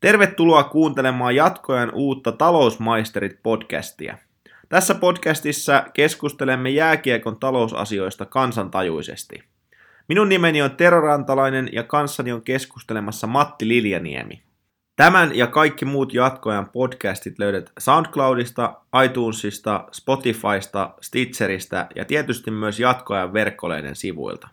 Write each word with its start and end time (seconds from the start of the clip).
Tervetuloa 0.00 0.64
kuuntelemaan 0.64 1.34
jatkojen 1.34 1.90
uutta 1.94 2.32
Talousmaisterit-podcastia. 2.32 4.16
Tässä 4.68 4.94
podcastissa 4.94 5.84
keskustelemme 5.94 6.70
jääkiekon 6.70 7.40
talousasioista 7.40 8.26
kansantajuisesti. 8.26 9.42
Minun 10.08 10.28
nimeni 10.28 10.62
on 10.62 10.76
Tero 10.76 11.00
Rantalainen 11.00 11.68
ja 11.72 11.82
kanssani 11.82 12.32
on 12.32 12.42
keskustelemassa 12.42 13.26
Matti 13.26 13.68
Liljaniemi. 13.68 14.42
Tämän 14.96 15.36
ja 15.36 15.46
kaikki 15.46 15.84
muut 15.84 16.14
jatkoajan 16.14 16.68
podcastit 16.68 17.38
löydät 17.38 17.72
SoundCloudista, 17.78 18.74
iTunesista, 19.04 19.84
Spotifysta, 19.92 20.94
Stitcheristä 21.00 21.86
ja 21.94 22.04
tietysti 22.04 22.50
myös 22.50 22.80
jatkoajan 22.80 23.32
verkkoleiden 23.32 23.96
sivuilta. 23.96 24.48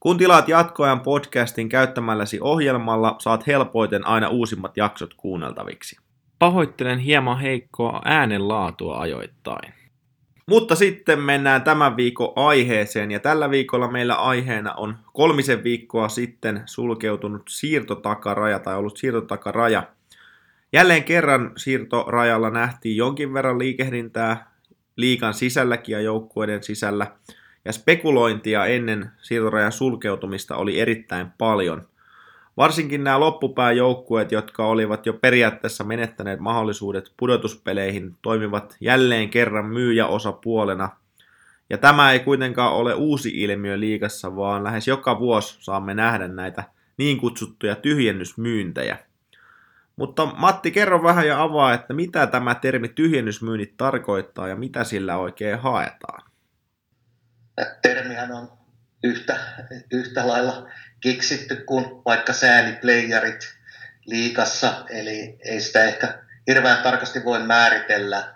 Kun 0.00 0.18
tilaat 0.18 0.48
jatkoajan 0.48 1.00
podcastin 1.00 1.68
käyttämälläsi 1.68 2.38
ohjelmalla, 2.40 3.16
saat 3.18 3.46
helpoiten 3.46 4.06
aina 4.06 4.28
uusimmat 4.28 4.76
jaksot 4.76 5.14
kuunneltaviksi. 5.16 5.96
Pahoittelen 6.38 6.98
hieman 6.98 7.40
heikkoa 7.40 8.02
äänenlaatua 8.04 9.00
ajoittain. 9.00 9.74
Mutta 10.46 10.74
sitten 10.74 11.18
mennään 11.18 11.62
tämän 11.62 11.96
viikon 11.96 12.32
aiheeseen, 12.36 13.10
ja 13.10 13.20
tällä 13.20 13.50
viikolla 13.50 13.90
meillä 13.90 14.14
aiheena 14.14 14.74
on 14.74 14.96
kolmisen 15.12 15.64
viikkoa 15.64 16.08
sitten 16.08 16.62
sulkeutunut 16.66 17.42
siirtotakaraja, 17.48 18.58
tai 18.58 18.76
ollut 18.76 18.96
siirtotakaraja. 18.96 19.82
Jälleen 20.72 21.04
kerran 21.04 21.52
siirtorajalla 21.56 22.50
nähtiin 22.50 22.96
jonkin 22.96 23.34
verran 23.34 23.58
liikehdintää 23.58 24.50
liikan 24.96 25.34
sisälläkin 25.34 25.92
ja 25.92 26.00
joukkueiden 26.00 26.62
sisällä, 26.62 27.06
ja 27.64 27.72
spekulointia 27.72 28.66
ennen 28.66 29.10
siirtorajan 29.22 29.72
sulkeutumista 29.72 30.56
oli 30.56 30.80
erittäin 30.80 31.30
paljon. 31.38 31.88
Varsinkin 32.56 33.04
nämä 33.04 33.20
loppupään 33.20 33.76
joukkueet, 33.76 34.32
jotka 34.32 34.66
olivat 34.66 35.06
jo 35.06 35.12
periaatteessa 35.12 35.84
menettäneet 35.84 36.40
mahdollisuudet 36.40 37.12
pudotuspeleihin, 37.16 38.16
toimivat 38.22 38.76
jälleen 38.80 39.30
kerran 39.30 39.66
myyjäosapuolena. 39.66 40.88
Ja 41.70 41.78
tämä 41.78 42.12
ei 42.12 42.20
kuitenkaan 42.20 42.72
ole 42.72 42.94
uusi 42.94 43.30
ilmiö 43.42 43.80
liigassa, 43.80 44.36
vaan 44.36 44.64
lähes 44.64 44.88
joka 44.88 45.18
vuosi 45.18 45.56
saamme 45.60 45.94
nähdä 45.94 46.28
näitä 46.28 46.64
niin 46.96 47.18
kutsuttuja 47.18 47.76
tyhjennysmyyntejä. 47.76 48.98
Mutta 49.96 50.26
Matti, 50.26 50.70
kerro 50.70 51.02
vähän 51.02 51.26
ja 51.26 51.42
avaa, 51.42 51.74
että 51.74 51.94
mitä 51.94 52.26
tämä 52.26 52.54
termi 52.54 52.88
tyhjennysmyynnit 52.88 53.76
tarkoittaa 53.76 54.48
ja 54.48 54.56
mitä 54.56 54.84
sillä 54.84 55.16
oikein 55.16 55.58
haetaan. 55.58 56.29
Termihän 57.82 58.32
on 58.32 58.52
yhtä, 59.04 59.36
yhtä 59.90 60.28
lailla 60.28 60.68
keksitty 61.00 61.56
kuin 61.56 61.84
vaikka 62.04 62.32
sääliplayerit 62.32 63.54
liikassa, 64.06 64.84
eli 64.88 65.38
ei 65.44 65.60
sitä 65.60 65.84
ehkä 65.84 66.22
hirveän 66.46 66.82
tarkasti 66.82 67.24
voi 67.24 67.38
määritellä, 67.38 68.34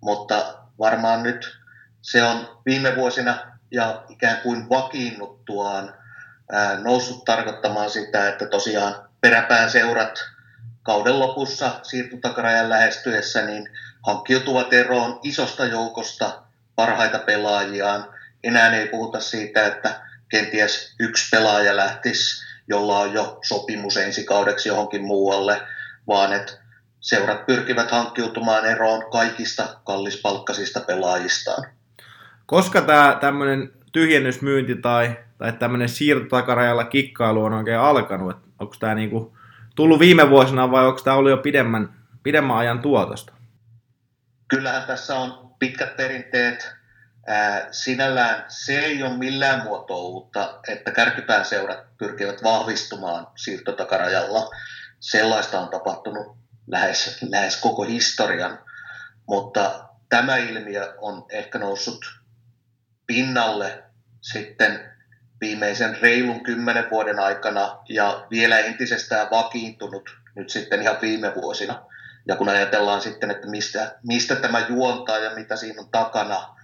mutta 0.00 0.58
varmaan 0.78 1.22
nyt 1.22 1.58
se 2.02 2.24
on 2.24 2.60
viime 2.66 2.96
vuosina 2.96 3.58
ja 3.70 4.04
ikään 4.08 4.36
kuin 4.36 4.68
vakiinnuttuaan 4.68 5.94
noussut 6.82 7.24
tarkoittamaan 7.24 7.90
sitä, 7.90 8.28
että 8.28 8.46
tosiaan 8.46 9.08
peräpään 9.20 9.70
seurat 9.70 10.18
kauden 10.82 11.18
lopussa 11.18 11.80
siirtotakarajan 11.82 12.68
lähestyessä 12.68 13.42
niin 13.42 13.68
hankkiutuvat 14.06 14.72
eroon 14.72 15.20
isosta 15.22 15.64
joukosta 15.64 16.42
parhaita 16.74 17.18
pelaajiaan. 17.18 18.15
Enää 18.46 18.76
ei 18.76 18.88
puhuta 18.88 19.20
siitä, 19.20 19.66
että 19.66 20.00
kenties 20.28 20.94
yksi 21.00 21.28
pelaaja 21.30 21.76
lähtisi, 21.76 22.46
jolla 22.68 22.98
on 22.98 23.12
jo 23.12 23.38
sopimus 23.44 23.96
ensi 23.96 24.24
kaudeksi 24.24 24.68
johonkin 24.68 25.04
muualle, 25.04 25.62
vaan 26.06 26.32
että 26.32 26.52
seurat 27.00 27.46
pyrkivät 27.46 27.90
hankkiutumaan 27.90 28.66
eroon 28.66 29.10
kaikista 29.10 29.80
kallispalkkaisista 29.84 30.80
pelaajistaan. 30.80 31.70
Koska 32.46 32.80
tämä 32.80 33.18
tämmöinen 33.20 33.72
tyhjennysmyynti 33.92 34.74
tai, 34.74 35.16
tai 35.38 35.52
tämmöinen 35.52 35.88
siirtotakarajalla 35.88 36.84
kikkailu 36.84 37.44
on 37.44 37.52
oikein 37.52 37.78
alkanut? 37.78 38.46
onko 38.58 38.74
tämä 38.80 38.94
niinku 38.94 39.36
tullut 39.74 40.00
viime 40.00 40.30
vuosina 40.30 40.70
vai 40.70 40.86
onko 40.86 41.00
tämä 41.00 41.16
ollut 41.16 41.30
jo 41.30 41.36
pidemmän, 41.36 41.94
pidemmän 42.22 42.56
ajan 42.56 42.78
tuotosta? 42.78 43.32
Kyllähän 44.48 44.82
tässä 44.82 45.16
on 45.16 45.50
pitkät 45.58 45.96
perinteet 45.96 46.76
Ää, 47.26 47.68
sinällään 47.70 48.44
se 48.48 48.78
ei 48.78 49.02
ole 49.02 49.16
millään 49.16 49.62
muotoa 49.62 49.96
uutta, 49.96 50.60
että 50.68 50.90
kärkipääseurat 50.90 51.96
pyrkivät 51.98 52.42
vahvistumaan 52.42 53.26
siirtotakarajalla. 53.36 54.50
Sellaista 55.00 55.60
on 55.60 55.68
tapahtunut 55.68 56.36
lähes, 56.66 57.18
lähes 57.30 57.56
koko 57.56 57.82
historian, 57.82 58.58
mutta 59.28 59.88
tämä 60.08 60.36
ilmiö 60.36 60.94
on 60.98 61.26
ehkä 61.30 61.58
noussut 61.58 62.04
pinnalle 63.06 63.82
sitten 64.20 64.92
viimeisen 65.40 65.98
reilun 66.00 66.42
kymmenen 66.42 66.90
vuoden 66.90 67.18
aikana 67.18 67.78
ja 67.88 68.26
vielä 68.30 68.58
entisestään 68.58 69.30
vakiintunut 69.30 70.10
nyt 70.36 70.50
sitten 70.50 70.82
ihan 70.82 70.98
viime 71.02 71.34
vuosina. 71.34 71.82
Ja 72.28 72.36
kun 72.36 72.48
ajatellaan 72.48 73.00
sitten, 73.00 73.30
että 73.30 73.48
mistä, 73.48 73.98
mistä 74.06 74.36
tämä 74.36 74.66
juontaa 74.68 75.18
ja 75.18 75.34
mitä 75.34 75.56
siinä 75.56 75.82
on 75.82 75.90
takana, 75.90 76.55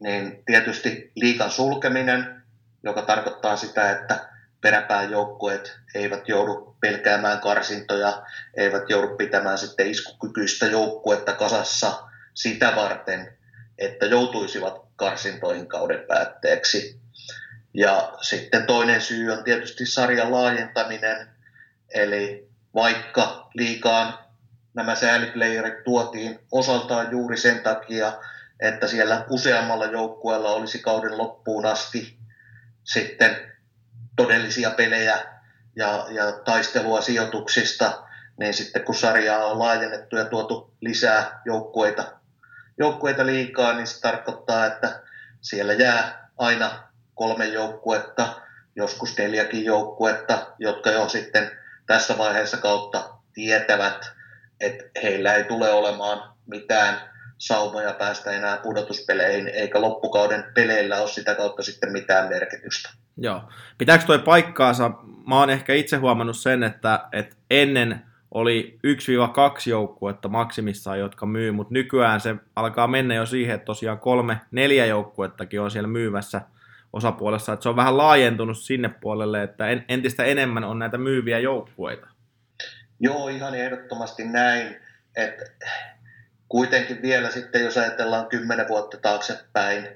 niin 0.00 0.42
tietysti 0.46 1.12
liikan 1.14 1.50
sulkeminen, 1.50 2.42
joka 2.82 3.02
tarkoittaa 3.02 3.56
sitä, 3.56 3.90
että 3.90 4.28
peräpään 4.60 5.10
joukkueet 5.10 5.78
eivät 5.94 6.28
joudu 6.28 6.76
pelkäämään 6.80 7.40
karsintoja, 7.40 8.22
eivät 8.56 8.90
joudu 8.90 9.16
pitämään 9.16 9.58
sitten 9.58 9.90
iskukykyistä 9.90 10.66
joukkuetta 10.66 11.32
kasassa 11.32 12.02
sitä 12.34 12.72
varten, 12.76 13.36
että 13.78 14.06
joutuisivat 14.06 14.82
karsintoihin 14.96 15.68
kauden 15.68 16.00
päätteeksi. 16.08 17.00
Ja 17.74 18.12
sitten 18.20 18.66
toinen 18.66 19.00
syy 19.00 19.32
on 19.32 19.44
tietysti 19.44 19.86
sarjan 19.86 20.32
laajentaminen, 20.32 21.28
eli 21.94 22.48
vaikka 22.74 23.50
liikaan 23.54 24.18
nämä 24.74 24.94
sääliplayerit 24.94 25.84
tuotiin 25.84 26.38
osaltaan 26.52 27.10
juuri 27.10 27.36
sen 27.36 27.60
takia, 27.60 28.12
että 28.60 28.86
siellä 28.86 29.24
useammalla 29.30 29.86
joukkueella 29.86 30.50
olisi 30.50 30.78
kauden 30.78 31.18
loppuun 31.18 31.66
asti 31.66 32.18
sitten 32.84 33.52
todellisia 34.16 34.70
pelejä 34.70 35.18
ja, 35.76 36.06
ja 36.10 36.32
taistelua 36.32 37.00
sijoituksista, 37.00 38.02
niin 38.38 38.54
sitten 38.54 38.84
kun 38.84 38.94
sarjaa 38.94 39.46
on 39.46 39.58
laajennettu 39.58 40.16
ja 40.16 40.24
tuotu 40.24 40.74
lisää 40.80 41.42
joukkueita, 41.44 42.12
joukkueita 42.78 43.26
liikaa, 43.26 43.72
niin 43.72 43.86
se 43.86 44.00
tarkoittaa, 44.00 44.66
että 44.66 45.02
siellä 45.40 45.72
jää 45.72 46.28
aina 46.38 46.88
kolme 47.14 47.46
joukkuetta, 47.46 48.42
joskus 48.76 49.18
neljäkin 49.18 49.64
joukkuetta, 49.64 50.54
jotka 50.58 50.90
jo 50.90 51.08
sitten 51.08 51.50
tässä 51.86 52.18
vaiheessa 52.18 52.56
kautta 52.56 53.10
tietävät, 53.32 54.10
että 54.60 54.84
heillä 55.02 55.34
ei 55.34 55.44
tule 55.44 55.70
olemaan 55.70 56.36
mitään 56.46 57.15
saumoja 57.38 57.92
päästä 57.92 58.30
enää 58.30 58.56
pudotuspeleihin, 58.56 59.48
eikä 59.48 59.80
loppukauden 59.80 60.44
peleillä 60.54 61.00
ole 61.00 61.08
sitä 61.08 61.34
kautta 61.34 61.62
sitten 61.62 61.92
mitään 61.92 62.28
merkitystä. 62.28 62.90
Joo. 63.16 63.42
Pitääkö 63.78 64.04
toi 64.04 64.18
paikkaansa? 64.18 64.90
Mä 65.28 65.38
oon 65.38 65.50
ehkä 65.50 65.74
itse 65.74 65.96
huomannut 65.96 66.36
sen, 66.36 66.62
että, 66.62 67.00
että 67.12 67.36
ennen 67.50 68.02
oli 68.30 68.78
1-2 68.86 69.70
joukkuetta 69.70 70.28
maksimissaan, 70.28 70.98
jotka 70.98 71.26
myy, 71.26 71.52
mutta 71.52 71.74
nykyään 71.74 72.20
se 72.20 72.34
alkaa 72.56 72.86
mennä 72.86 73.14
jo 73.14 73.26
siihen, 73.26 73.54
että 73.54 73.64
tosiaan 73.64 73.98
kolme, 73.98 74.40
neljä 74.50 74.86
joukkuettakin 74.86 75.60
on 75.60 75.70
siellä 75.70 75.88
myyvässä 75.88 76.40
osapuolessa, 76.92 77.52
että 77.52 77.62
se 77.62 77.68
on 77.68 77.76
vähän 77.76 77.96
laajentunut 77.96 78.58
sinne 78.58 78.88
puolelle, 78.88 79.42
että 79.42 79.64
entistä 79.88 80.24
enemmän 80.24 80.64
on 80.64 80.78
näitä 80.78 80.98
myyviä 80.98 81.38
joukkueita. 81.38 82.06
Joo, 83.00 83.28
ihan 83.28 83.54
ehdottomasti 83.54 84.24
näin, 84.24 84.76
että 85.16 85.44
kuitenkin 86.48 87.02
vielä 87.02 87.30
sitten, 87.30 87.64
jos 87.64 87.76
ajatellaan 87.76 88.26
kymmenen 88.26 88.68
vuotta 88.68 88.96
taaksepäin, 88.96 89.88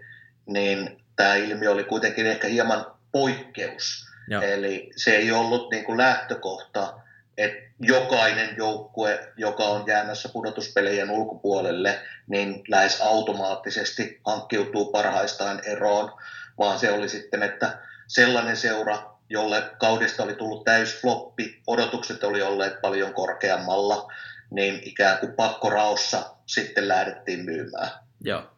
niin 0.46 1.02
tämä 1.16 1.34
ilmiö 1.34 1.70
oli 1.70 1.84
kuitenkin 1.84 2.26
ehkä 2.26 2.48
hieman 2.48 2.86
poikkeus. 3.12 4.06
Joo. 4.28 4.42
Eli 4.42 4.90
se 4.96 5.16
ei 5.16 5.32
ollut 5.32 5.70
niin 5.70 5.84
kuin 5.84 5.98
lähtökohta, 5.98 6.94
että 7.36 7.70
jokainen 7.80 8.56
joukkue, 8.56 9.32
joka 9.36 9.64
on 9.64 9.86
jäämässä 9.86 10.28
pudotuspelien 10.28 11.10
ulkopuolelle, 11.10 11.98
niin 12.26 12.62
lähes 12.68 13.00
automaattisesti 13.00 14.20
hankkiutuu 14.26 14.92
parhaistaan 14.92 15.60
eroon, 15.64 16.12
vaan 16.58 16.78
se 16.78 16.90
oli 16.90 17.08
sitten, 17.08 17.42
että 17.42 17.78
sellainen 18.06 18.56
seura, 18.56 19.10
jolle 19.28 19.62
kaudesta 19.78 20.22
oli 20.22 20.34
tullut 20.34 20.64
täysfloppi, 20.64 21.62
odotukset 21.66 22.24
oli 22.24 22.42
olleet 22.42 22.80
paljon 22.80 23.14
korkeammalla, 23.14 24.12
niin 24.50 24.80
ikään 24.84 25.18
kuin 25.18 25.32
pakkoraossa 25.32 26.34
sitten 26.54 26.88
lähdettiin 26.88 27.44
myymään. 27.44 27.90
Joo. 28.20 28.50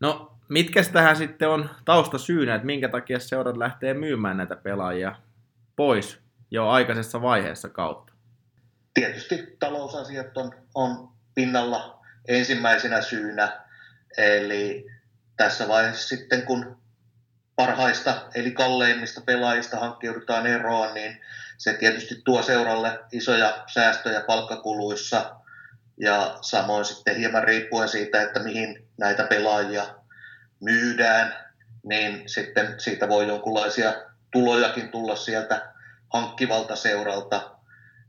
No, 0.00 0.38
mitkä 0.48 0.82
tähän 0.92 1.16
sitten 1.16 1.48
on 1.48 1.70
tausta 1.84 2.18
syynä, 2.18 2.54
että 2.54 2.66
minkä 2.66 2.88
takia 2.88 3.18
seurat 3.18 3.56
lähtee 3.56 3.94
myymään 3.94 4.36
näitä 4.36 4.56
pelaajia 4.56 5.16
pois 5.76 6.18
jo 6.50 6.68
aikaisessa 6.68 7.22
vaiheessa 7.22 7.68
kautta? 7.68 8.08
tietysti 9.00 9.56
talousasiat 9.58 10.36
on, 10.36 10.52
on 10.74 11.08
pinnalla 11.34 12.04
ensimmäisenä 12.28 13.00
syynä, 13.00 13.60
eli 14.16 14.86
tässä 15.36 15.68
vaiheessa 15.68 16.08
sitten 16.08 16.42
kun 16.42 16.78
parhaista 17.56 18.22
eli 18.34 18.50
kalleimmista 18.50 19.20
pelaajista 19.20 19.76
hankkiudutaan 19.76 20.46
eroon, 20.46 20.94
niin 20.94 21.20
se 21.58 21.72
tietysti 21.72 22.22
tuo 22.24 22.42
seuralle 22.42 23.00
isoja 23.12 23.64
säästöjä 23.66 24.20
palkkakuluissa 24.20 25.36
ja 26.00 26.38
samoin 26.40 26.84
sitten 26.84 27.16
hieman 27.16 27.44
riippuen 27.44 27.88
siitä, 27.88 28.22
että 28.22 28.40
mihin 28.40 28.88
näitä 28.98 29.24
pelaajia 29.24 29.94
myydään, 30.60 31.34
niin 31.84 32.28
sitten 32.28 32.80
siitä 32.80 33.08
voi 33.08 33.28
jonkinlaisia 33.28 33.94
tulojakin 34.32 34.90
tulla 34.90 35.16
sieltä 35.16 35.72
hankkivalta 36.12 36.76
seuralta. 36.76 37.50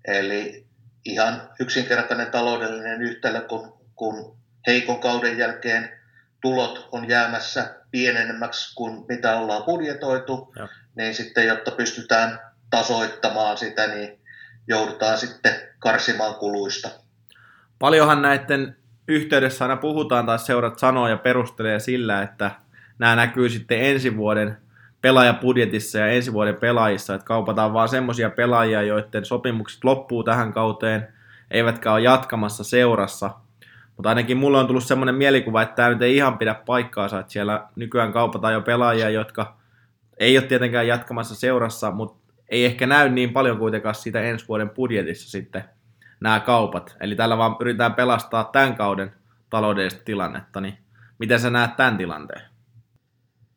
Eli 0.08 0.68
ihan 1.06 1.50
yksinkertainen 1.60 2.32
taloudellinen 2.32 3.02
yhtälö, 3.02 3.42
kun, 3.42 3.80
kun 3.96 4.38
heikon 4.68 5.00
kauden 5.00 5.38
jälkeen 5.38 6.00
tulot 6.42 6.90
on 6.92 7.10
jäämässä 7.10 7.76
pienenemmäksi 7.92 8.76
kuin 8.76 9.06
mitä 9.08 9.38
ollaan 9.38 9.64
budjetoitu, 9.64 10.54
ja. 10.56 10.68
niin 10.96 11.16
sitten 11.16 11.48
jotta 11.48 11.72
pystytään 11.72 12.40
tasoittamaan 12.70 13.58
sitä, 13.58 13.88
niin 13.88 14.22
joudutaan 14.68 15.18
sitten 15.18 15.54
karsimaan 15.80 16.36
kuluista. 16.36 16.90
Paljonhan 17.80 18.22
näiden 18.22 18.76
yhteydessä 19.08 19.66
aina 19.66 19.78
puhutaan, 19.78 20.26
tai 20.26 20.40
seurat 20.40 20.80
sanoo 20.80 21.08
ja 21.08 21.18
perustelee 21.18 21.80
sillä, 21.80 22.22
että 22.22 22.52
nämä 23.00 23.16
näkyy 23.16 23.50
sitten 23.50 23.82
ensi 23.82 24.18
vuoden 24.18 24.58
pelaajapudjetissa 25.02 26.00
ja 26.00 26.08
ensi 26.08 26.34
vuoden 26.34 26.56
pelaajissa, 26.56 27.16
että 27.16 27.26
kaupataan 27.26 27.74
vaan 27.74 27.90
semmoisia 27.90 28.30
pelaajia, 28.30 28.82
joiden 28.82 29.26
sopimukset 29.26 29.84
loppuu 29.84 30.24
tähän 30.24 30.54
kauteen, 30.54 31.08
eivätkä 31.52 31.94
ole 31.94 32.02
jatkamassa 32.02 32.64
seurassa. 32.64 33.32
Mutta 33.96 34.10
ainakin 34.10 34.38
mulle 34.38 34.58
on 34.58 34.68
tullut 34.68 34.84
semmoinen 34.84 35.16
mielikuva, 35.16 35.62
että 35.62 35.76
tämä 35.76 35.90
nyt 35.90 36.02
ei 36.02 36.16
ihan 36.16 36.38
pidä 36.38 36.54
paikkaansa, 36.54 37.20
että 37.20 37.32
siellä 37.32 37.68
nykyään 37.76 38.14
kaupataan 38.14 38.54
jo 38.54 38.62
pelaajia, 38.62 39.10
jotka 39.10 39.58
ei 40.18 40.38
ole 40.38 40.46
tietenkään 40.46 40.88
jatkamassa 40.88 41.36
seurassa, 41.36 41.92
mutta 41.92 42.34
ei 42.50 42.66
ehkä 42.66 42.88
näy 42.88 43.10
niin 43.10 43.34
paljon 43.34 43.58
kuitenkaan 43.58 43.96
siitä 43.96 44.22
ensi 44.22 44.48
vuoden 44.48 44.70
budjetissa 44.70 45.32
sitten 45.32 45.64
nämä 46.20 46.40
kaupat. 46.40 46.96
Eli 47.00 47.16
tällä 47.16 47.38
vaan 47.38 47.56
yritetään 47.62 47.94
pelastaa 47.94 48.44
tämän 48.44 48.76
kauden 48.76 49.14
taloudellista 49.50 50.04
tilannetta, 50.06 50.62
niin 50.62 50.78
miten 51.20 51.40
sä 51.40 51.50
näet 51.50 51.76
tämän 51.76 51.98
tilanteen? 51.98 52.42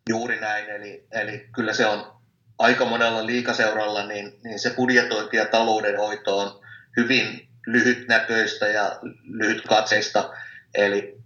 Juuri 0.09 0.41
näin, 0.41 0.71
eli, 0.71 1.07
eli 1.11 1.49
kyllä 1.55 1.73
se 1.73 1.87
on 1.87 2.13
aika 2.59 2.85
monella 2.85 3.27
liikaseuralla, 3.27 4.07
niin, 4.07 4.41
niin 4.45 4.59
se 4.59 4.71
budjetointi 4.77 5.37
ja 5.37 5.45
taloudenhoito 5.45 6.39
on 6.39 6.61
hyvin 6.97 7.49
lyhytnäköistä 7.67 8.67
ja 8.67 8.99
lyhytkatseista, 9.23 10.31
eli 10.75 11.23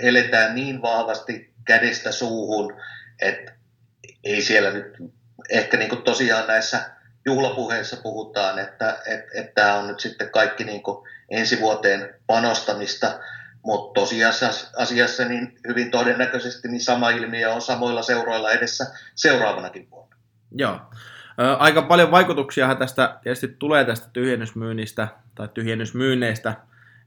eletään 0.00 0.54
niin 0.54 0.82
vahvasti 0.82 1.52
kädestä 1.64 2.12
suuhun, 2.12 2.80
että 3.22 3.52
ei 4.24 4.42
siellä 4.42 4.70
nyt 4.70 4.96
ehkä 5.50 5.76
niin 5.76 5.88
kuin 5.88 6.02
tosiaan 6.02 6.46
näissä 6.46 6.90
juhlapuheissa 7.26 7.96
puhutaan, 8.02 8.58
että 8.58 8.98
että 9.06 9.40
että 9.40 9.52
tämä 9.54 9.74
on 9.74 9.86
nyt 9.86 10.00
sitten 10.00 10.30
kaikki 10.30 10.64
niin 10.64 10.82
kuin 10.82 11.08
ensi 11.30 11.60
vuoteen 11.60 12.14
panostamista, 12.26 13.18
mutta 13.64 14.00
tosiasiassa 14.00 15.24
niin 15.28 15.58
hyvin 15.68 15.90
todennäköisesti 15.90 16.68
niin 16.68 16.80
sama 16.80 17.10
ilmiö 17.10 17.52
on 17.52 17.60
samoilla 17.60 18.02
seuroilla 18.02 18.50
edessä 18.50 18.86
seuraavanakin 19.14 19.90
vuonna. 19.90 20.16
Joo. 20.52 20.80
Aika 21.58 21.82
paljon 21.82 22.10
vaikutuksia 22.10 22.74
tästä 22.74 23.18
tietysti 23.22 23.48
tulee 23.48 23.84
tästä 23.84 24.08
tyhjennysmyynnistä 24.12 25.08
tai 25.34 25.48
tyhjennysmyynneistä. 25.54 26.54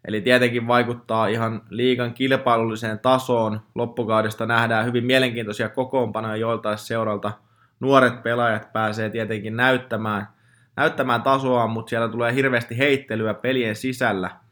Eli 0.07 0.21
tietenkin 0.21 0.67
vaikuttaa 0.67 1.27
ihan 1.27 1.61
liikan 1.69 2.13
kilpailulliseen 2.13 2.99
tasoon. 2.99 3.61
Loppukaudesta 3.75 4.45
nähdään 4.45 4.85
hyvin 4.85 5.05
mielenkiintoisia 5.05 5.69
kokoonpanoja 5.69 6.35
joiltain 6.35 6.77
seuralta. 6.77 7.31
Nuoret 7.79 8.23
pelaajat 8.23 8.73
pääsee 8.73 9.09
tietenkin 9.09 9.57
näyttämään, 9.57 10.27
näyttämään 10.75 11.21
tasoa, 11.21 11.67
mutta 11.67 11.89
siellä 11.89 12.09
tulee 12.09 12.33
hirveästi 12.33 12.77
heittelyä 12.77 13.33
pelien 13.33 13.75
sisällä– 13.75 14.31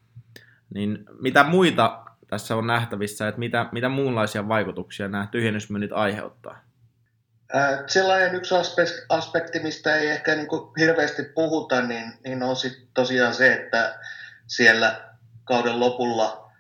niin 0.74 1.06
mitä 1.22 1.44
muita 1.44 2.06
tässä 2.28 2.56
on 2.56 2.68
nähtävissä, 2.68 3.28
että 3.28 3.40
mitä, 3.40 3.66
mitä 3.72 3.90
muunlaisia 3.90 4.48
vaikutuksia 4.48 5.08
nämä 5.08 5.28
tyhjennysmyynnit 5.32 5.92
aiheuttaa? 5.94 6.64
Sellainen 7.88 8.36
yksi 8.36 8.56
aspekti, 9.10 9.60
mistä 9.60 9.96
ei 9.96 10.10
ehkä 10.10 10.36
niin 10.36 10.48
hirveästi 10.80 11.24
puhuta, 11.24 11.82
niin, 11.82 12.14
niin 12.26 12.44
on 12.44 12.56
sit 12.56 12.88
tosiaan 12.94 13.34
se, 13.34 13.54
että 13.54 14.00
siellä 14.48 15.02
kauden 15.44 15.80
lopulla, 15.80 16.52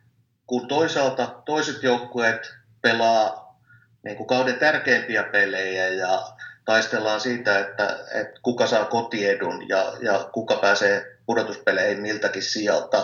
kun 0.47 0.67
toisaalta 0.67 1.41
toiset 1.45 1.83
joukkueet 1.83 2.55
pelaa 2.81 3.57
niin 4.03 4.17
kuin 4.17 4.27
kauden 4.27 4.59
tärkeimpiä 4.59 5.23
pelejä 5.23 5.87
ja 5.87 6.27
taistellaan 6.65 7.21
siitä, 7.21 7.59
että, 7.59 7.99
että 8.13 8.39
kuka 8.41 8.67
saa 8.67 8.85
kotiedun 8.85 9.69
ja, 9.69 9.93
ja 10.01 10.29
kuka 10.33 10.55
pääsee 10.55 11.17
pudotuspeleihin 11.25 12.01
miltäkin 12.01 12.43
sieltä, 12.43 12.97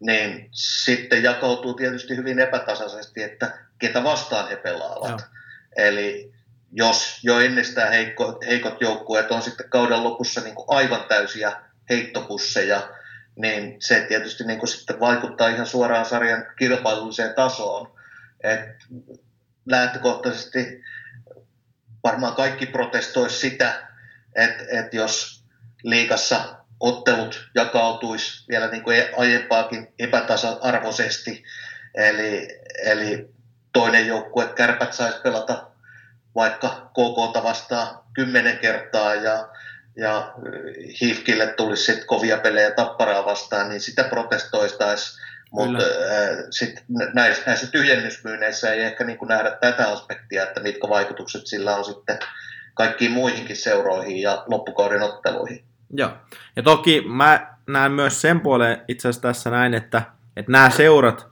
niin 0.00 0.48
sitten 0.52 1.22
jakautuu 1.22 1.74
tietysti 1.74 2.16
hyvin 2.16 2.38
epätasaisesti, 2.38 3.22
että 3.22 3.58
ketä 3.78 4.04
vastaan 4.04 4.48
he 4.48 4.56
pelaavat. 4.56 5.08
Joo. 5.10 5.28
Eli 5.76 6.32
jos 6.72 7.20
jo 7.22 7.40
ennestään 7.40 7.92
heikko, 7.92 8.38
heikot 8.46 8.80
joukkueet 8.80 9.30
on 9.30 9.42
sitten 9.42 9.70
kauden 9.70 10.04
lopussa 10.04 10.40
niin 10.40 10.54
kuin 10.54 10.66
aivan 10.68 11.04
täysiä 11.08 11.52
heittopusseja, 11.90 12.90
niin 13.36 13.76
se 13.78 14.00
tietysti 14.08 14.44
niin 14.44 14.58
kuin 14.58 14.68
sitten 14.68 15.00
vaikuttaa 15.00 15.48
ihan 15.48 15.66
suoraan 15.66 16.04
sarjan 16.04 16.46
kilpailulliseen 16.58 17.34
tasoon. 17.34 17.92
Et 18.42 18.60
lähtökohtaisesti 19.66 20.82
varmaan 22.04 22.34
kaikki 22.34 22.66
protestoisi 22.66 23.38
sitä, 23.38 23.88
että, 24.34 24.64
että 24.70 24.96
jos 24.96 25.44
liikassa 25.82 26.56
ottelut 26.80 27.50
jakautuisi 27.54 28.44
vielä 28.48 28.66
niin 28.66 28.82
kuin 28.82 29.04
aiempaakin 29.16 29.88
epätasa-arvoisesti. 29.98 31.44
Eli, 31.94 32.48
eli 32.84 33.28
toinen 33.72 34.06
joukkue, 34.06 34.46
kärpät 34.46 34.92
saisi 34.92 35.20
pelata 35.20 35.70
vaikka 36.34 36.68
KK 36.68 37.42
vastaan 37.42 38.00
kymmenen 38.14 38.58
kertaa 38.58 39.14
ja, 39.14 39.48
ja 39.96 40.34
Hifkille 41.00 41.46
tulisi 41.46 41.84
sitten 41.84 42.06
kovia 42.06 42.38
pelejä 42.38 42.70
tapparaa 42.70 43.24
vastaan, 43.24 43.68
niin 43.68 43.80
sitä 43.80 44.04
protestoistaisi. 44.04 45.20
Mutta 45.50 45.78
äh, 45.78 46.44
sit 46.50 46.84
näissä, 47.14 47.42
näissä 47.46 47.66
tyhjennysmyynneissä 47.66 48.72
ei 48.72 48.80
ehkä 48.80 49.04
niin 49.04 49.18
kuin 49.18 49.28
nähdä 49.28 49.50
tätä 49.50 49.88
aspektia, 49.88 50.42
että 50.42 50.60
mitkä 50.60 50.88
vaikutukset 50.88 51.46
sillä 51.46 51.76
on 51.76 51.84
sitten 51.84 52.18
kaikkiin 52.74 53.12
muihinkin 53.12 53.56
seuroihin 53.56 54.22
ja 54.22 54.44
loppukauden 54.46 55.02
otteluihin. 55.02 55.64
Joo. 55.92 56.10
Ja 56.56 56.62
toki 56.62 57.04
mä 57.06 57.56
näen 57.66 57.92
myös 57.92 58.20
sen 58.20 58.40
puoleen 58.40 58.82
itse 58.88 59.08
asiassa 59.08 59.28
tässä 59.28 59.50
näin, 59.50 59.74
että, 59.74 60.02
että 60.36 60.52
nämä 60.52 60.70
seurat, 60.70 61.26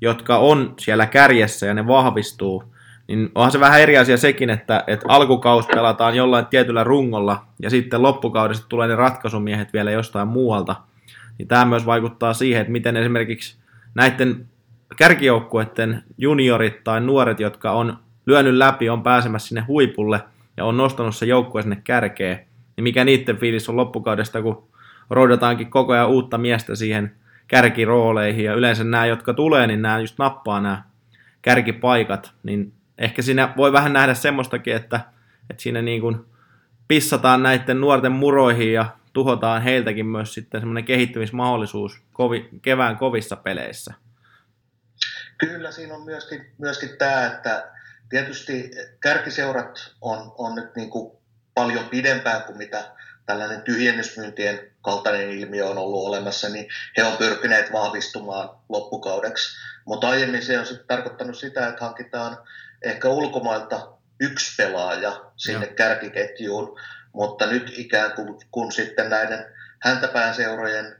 jotka 0.00 0.38
on 0.38 0.74
siellä 0.80 1.06
kärjessä 1.06 1.66
ja 1.66 1.74
ne 1.74 1.86
vahvistuu, 1.86 2.74
niin 3.08 3.30
onhan 3.34 3.52
se 3.52 3.60
vähän 3.60 3.80
eri 3.80 3.98
asia 3.98 4.16
sekin, 4.16 4.50
että, 4.50 4.84
että 4.86 5.06
alkukaus 5.08 5.66
pelataan 5.66 6.14
jollain 6.14 6.46
tietyllä 6.46 6.84
rungolla 6.84 7.46
ja 7.62 7.70
sitten 7.70 8.02
loppukaudesta 8.02 8.66
tulee 8.68 8.88
ne 8.88 8.96
ratkaisumiehet 8.96 9.72
vielä 9.72 9.90
jostain 9.90 10.28
muualta. 10.28 10.76
Niin 11.38 11.48
tämä 11.48 11.64
myös 11.64 11.86
vaikuttaa 11.86 12.34
siihen, 12.34 12.60
että 12.60 12.72
miten 12.72 12.96
esimerkiksi 12.96 13.56
näiden 13.94 14.46
kärkijoukkueiden 14.96 16.02
juniorit 16.18 16.84
tai 16.84 17.00
nuoret, 17.00 17.40
jotka 17.40 17.72
on 17.72 17.98
lyönyt 18.26 18.54
läpi, 18.54 18.88
on 18.88 19.02
pääsemässä 19.02 19.48
sinne 19.48 19.60
huipulle 19.60 20.20
ja 20.56 20.64
on 20.64 20.76
nostanut 20.76 21.16
se 21.16 21.26
joukkue 21.26 21.62
sinne 21.62 21.80
kärkeen, 21.84 22.40
niin 22.76 22.82
mikä 22.82 23.04
niiden 23.04 23.36
fiilis 23.36 23.68
on 23.68 23.76
loppukaudesta, 23.76 24.42
kun 24.42 24.68
roudataankin 25.10 25.70
koko 25.70 25.92
ajan 25.92 26.08
uutta 26.08 26.38
miestä 26.38 26.74
siihen 26.74 27.12
kärkirooleihin, 27.48 28.44
ja 28.44 28.54
yleensä 28.54 28.84
nämä, 28.84 29.06
jotka 29.06 29.34
tulee, 29.34 29.66
niin 29.66 29.82
nämä 29.82 29.98
just 29.98 30.18
nappaa 30.18 30.60
nämä 30.60 30.82
kärkipaikat, 31.42 32.32
niin 32.42 32.72
ehkä 32.98 33.22
siinä 33.22 33.54
voi 33.56 33.72
vähän 33.72 33.92
nähdä 33.92 34.14
semmoistakin, 34.14 34.76
että, 34.76 35.00
että 35.50 35.62
siinä 35.62 35.82
niin 35.82 36.00
kuin 36.00 36.16
pissataan 36.88 37.42
näiden 37.42 37.80
nuorten 37.80 38.12
muroihin 38.12 38.72
ja 38.72 38.86
tuhotaan 39.14 39.62
heiltäkin 39.62 40.06
myös 40.06 40.34
sitten 40.34 40.60
semmoinen 40.60 40.84
kehittymismahdollisuus 40.84 42.02
kovi, 42.12 42.48
kevään 42.62 42.96
kovissa 42.96 43.36
peleissä. 43.36 43.94
Kyllä 45.38 45.70
siinä 45.70 45.94
on 45.94 46.04
myöskin, 46.04 46.52
myöskin 46.58 46.90
tämä, 46.98 47.26
että 47.26 47.70
tietysti 48.08 48.70
kärkiseurat 49.00 49.94
on, 50.00 50.34
on 50.38 50.54
nyt 50.54 50.76
niin 50.76 50.90
kuin 50.90 51.16
paljon 51.54 51.84
pidempään 51.84 52.42
kuin 52.42 52.58
mitä 52.58 52.84
tällainen 53.26 53.62
tyhjennysmyyntien 53.62 54.70
kaltainen 54.82 55.30
ilmiö 55.30 55.66
on 55.66 55.78
ollut 55.78 56.06
olemassa, 56.06 56.48
niin 56.48 56.68
he 56.96 57.04
on 57.04 57.16
pyrkineet 57.16 57.72
vahvistumaan 57.72 58.48
loppukaudeksi. 58.68 59.56
Mutta 59.84 60.08
aiemmin 60.08 60.42
se 60.42 60.58
on 60.58 60.66
sitten 60.66 60.86
tarkoittanut 60.86 61.38
sitä, 61.38 61.68
että 61.68 61.84
hankitaan 61.84 62.38
ehkä 62.82 63.08
ulkomailta 63.08 63.88
yksi 64.20 64.54
pelaaja 64.56 65.24
sinne 65.36 65.66
Joo. 65.66 65.74
kärkiketjuun, 65.74 66.80
mutta 67.14 67.46
nyt 67.46 67.72
ikään 67.76 68.12
kuin 68.12 68.34
kun 68.50 68.72
sitten 68.72 69.10
näiden 69.10 69.46
häntäpään 69.78 70.34
seurojen 70.34 70.96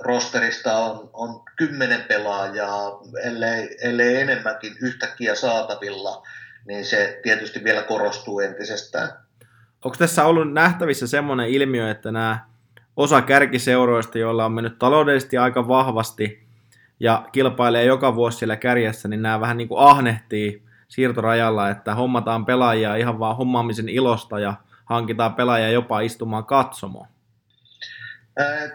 rosterista 0.00 0.76
on, 0.76 1.10
on 1.12 1.42
kymmenen 1.56 2.02
pelaajaa, 2.02 3.00
ellei, 3.22 3.76
ellei 3.82 4.20
enemmänkin 4.20 4.76
yhtäkkiä 4.82 5.34
saatavilla, 5.34 6.22
niin 6.66 6.84
se 6.84 7.20
tietysti 7.22 7.64
vielä 7.64 7.82
korostuu 7.82 8.40
entisestään. 8.40 9.08
Onko 9.84 9.96
tässä 9.96 10.24
ollut 10.24 10.52
nähtävissä 10.52 11.06
semmoinen 11.06 11.48
ilmiö, 11.48 11.90
että 11.90 12.12
nämä 12.12 12.38
osa 12.96 13.22
kärkiseuroista, 13.22 14.18
joilla 14.18 14.44
on 14.44 14.52
mennyt 14.52 14.78
taloudellisesti 14.78 15.38
aika 15.38 15.68
vahvasti 15.68 16.46
ja 17.00 17.28
kilpailee 17.32 17.84
joka 17.84 18.14
vuosi 18.14 18.38
siellä 18.38 18.56
kärjessä, 18.56 19.08
niin 19.08 19.22
nämä 19.22 19.40
vähän 19.40 19.56
niin 19.56 19.68
kuin 19.68 19.80
ahnehtii 19.80 20.62
siirtorajalla, 20.88 21.70
että 21.70 21.94
hommataan 21.94 22.46
pelaajia 22.46 22.96
ihan 22.96 23.18
vaan 23.18 23.36
hommaamisen 23.36 23.88
ilosta 23.88 24.38
ja 24.38 24.54
hankitaan 24.86 25.34
pelaajia 25.34 25.70
jopa 25.70 26.00
istumaan 26.00 26.44
katsomoon. 26.44 27.06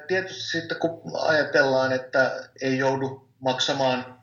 Tietysti 0.07 0.41
sitten 0.41 0.77
kun 0.79 1.01
ajatellaan, 1.27 1.91
että 1.91 2.31
ei 2.61 2.77
joudu 2.77 3.29
maksamaan 3.39 4.21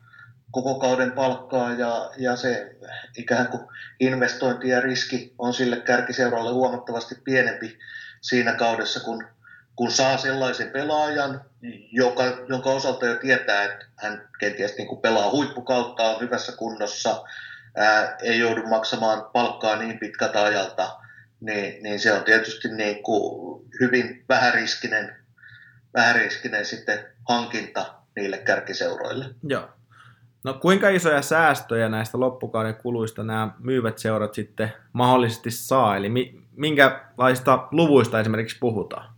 koko 0.51 0.75
kauden 0.75 1.13
palkkaa 1.13 1.73
ja, 1.73 2.11
ja 2.17 2.37
se 2.37 2.77
ikään 3.17 3.49
kuin 3.49 3.63
investointi 4.01 4.69
ja 4.69 4.81
riski 4.81 5.35
on 5.39 5.55
sille 5.55 5.77
kärkiseuralle 5.81 6.51
huomattavasti 6.51 7.15
pienempi 7.25 7.79
siinä 8.21 8.53
kaudessa, 8.53 9.01
kun, 9.01 9.25
kun 9.77 9.91
saa 9.91 10.17
sellaisen 10.17 10.71
pelaajan, 10.71 11.41
joka, 11.93 12.23
jonka 12.49 12.71
osalta 12.71 13.07
jo 13.07 13.17
tietää, 13.17 13.65
että 13.65 13.87
hän 13.97 14.29
kenties 14.39 14.77
niin 14.77 14.89
kuin 14.89 15.01
pelaa 15.01 15.31
huippukautta, 15.31 16.03
on 16.03 16.21
hyvässä 16.21 16.53
kunnossa, 16.53 17.25
ää, 17.77 18.17
ei 18.23 18.39
joudu 18.39 18.67
maksamaan 18.67 19.25
palkkaa 19.33 19.77
niin 19.77 19.99
pitkältä 19.99 20.43
ajalta, 20.43 20.97
niin, 21.41 21.83
niin 21.83 22.01
se 22.01 22.13
on 22.13 22.25
tietysti 22.25 22.69
niin 22.69 23.03
kuin 23.03 23.63
hyvin 23.81 24.25
vähäriskinen, 24.29 25.17
vähäriskinen 25.95 26.65
sitten 26.65 26.99
hankinta 27.29 27.95
niille 28.17 28.39
kärkiseuroille. 28.39 29.25
Joo. 29.43 29.69
No 30.45 30.55
kuinka 30.55 30.89
isoja 30.89 31.23
säästöjä 31.23 31.89
näistä 31.89 32.21
loppukauden 32.21 32.75
kuluista 32.75 33.25
nämä 33.25 33.51
myyvät 33.59 33.99
seurat 33.99 34.35
sitten 34.35 34.73
mahdollisesti 34.93 35.51
saa? 35.51 35.97
Eli 35.97 36.09
minkälaista 36.57 37.69
luvuista 37.71 38.21
esimerkiksi 38.21 38.59
puhutaan? 38.61 39.15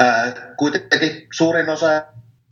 Ää, 0.00 0.32
kuitenkin 0.56 1.28
suurin 1.32 1.68
osa 1.70 2.02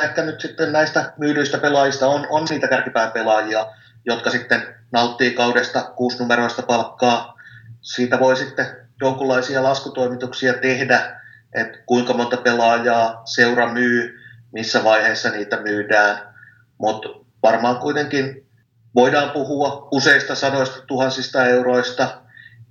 ehkä 0.03 0.23
nyt 0.23 0.41
sitten 0.41 0.73
näistä 0.73 1.13
myydyistä 1.19 1.59
pelaajista 1.59 2.07
on, 2.07 2.27
on 2.31 2.47
niitä 2.51 2.69
kärkipään 2.69 3.13
pelaajia, 3.13 3.67
jotka 4.07 4.31
sitten 4.31 4.63
nauttii 4.93 5.31
kaudesta 5.31 5.83
kuusinumeroista 5.83 6.63
palkkaa. 6.63 7.39
Siitä 7.81 8.21
voi 8.21 8.37
sitten 8.37 8.86
jonkinlaisia 9.01 9.63
laskutoimituksia 9.63 10.53
tehdä, 10.53 11.21
että 11.55 11.79
kuinka 11.87 12.13
monta 12.13 12.37
pelaajaa 12.37 13.23
seura 13.25 13.73
myy, 13.73 14.19
missä 14.53 14.85
vaiheessa 14.85 15.31
niitä 15.31 15.57
myydään, 15.57 16.35
mutta 16.79 17.09
varmaan 17.43 17.77
kuitenkin 17.77 18.47
voidaan 18.95 19.31
puhua 19.31 19.89
useista 19.91 20.35
sadoista 20.35 20.81
tuhansista 20.87 21.47
euroista. 21.47 22.23